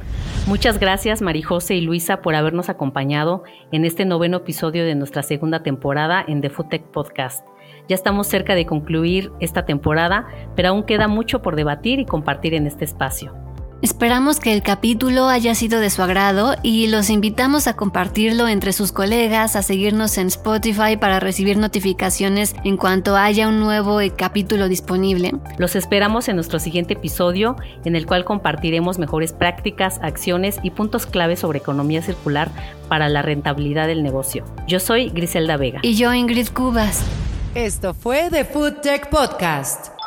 Muchas 0.47 0.79
gracias 0.79 1.21
Marijose 1.21 1.75
y 1.75 1.81
Luisa 1.81 2.21
por 2.21 2.33
habernos 2.33 2.69
acompañado 2.69 3.43
en 3.71 3.85
este 3.85 4.05
noveno 4.05 4.37
episodio 4.37 4.83
de 4.83 4.95
nuestra 4.95 5.21
segunda 5.21 5.61
temporada 5.61 6.25
en 6.27 6.41
The 6.41 6.49
Foodtech 6.49 6.83
Podcast. 6.85 7.45
Ya 7.87 7.95
estamos 7.95 8.27
cerca 8.27 8.55
de 8.55 8.65
concluir 8.65 9.31
esta 9.39 9.65
temporada, 9.65 10.27
pero 10.55 10.69
aún 10.69 10.83
queda 10.83 11.07
mucho 11.07 11.41
por 11.41 11.55
debatir 11.55 11.99
y 11.99 12.05
compartir 12.05 12.55
en 12.55 12.65
este 12.65 12.85
espacio. 12.85 13.33
Esperamos 13.81 14.39
que 14.39 14.53
el 14.53 14.61
capítulo 14.61 15.27
haya 15.27 15.55
sido 15.55 15.79
de 15.79 15.89
su 15.89 16.03
agrado 16.03 16.55
y 16.61 16.85
los 16.87 17.09
invitamos 17.09 17.65
a 17.65 17.75
compartirlo 17.75 18.47
entre 18.47 18.73
sus 18.73 18.91
colegas, 18.91 19.55
a 19.55 19.63
seguirnos 19.63 20.19
en 20.19 20.27
Spotify 20.27 20.97
para 20.99 21.19
recibir 21.19 21.57
notificaciones 21.57 22.55
en 22.63 22.77
cuanto 22.77 23.17
haya 23.17 23.47
un 23.47 23.59
nuevo 23.59 23.97
capítulo 24.15 24.67
disponible. 24.67 25.31
Los 25.57 25.75
esperamos 25.75 26.29
en 26.29 26.35
nuestro 26.35 26.59
siguiente 26.59 26.93
episodio 26.93 27.55
en 27.83 27.95
el 27.95 28.05
cual 28.05 28.23
compartiremos 28.23 28.99
mejores 28.99 29.33
prácticas, 29.33 29.99
acciones 30.03 30.59
y 30.61 30.69
puntos 30.69 31.07
clave 31.07 31.35
sobre 31.35 31.57
economía 31.57 32.03
circular 32.03 32.51
para 32.87 33.09
la 33.09 33.23
rentabilidad 33.23 33.87
del 33.87 34.03
negocio. 34.03 34.45
Yo 34.67 34.79
soy 34.79 35.09
Griselda 35.09 35.57
Vega. 35.57 35.79
Y 35.81 35.95
yo 35.95 36.13
Ingrid 36.13 36.49
Cubas. 36.49 37.03
Esto 37.55 37.95
fue 37.95 38.29
The 38.29 38.45
Food 38.45 38.81
Tech 38.81 39.09
Podcast. 39.09 40.00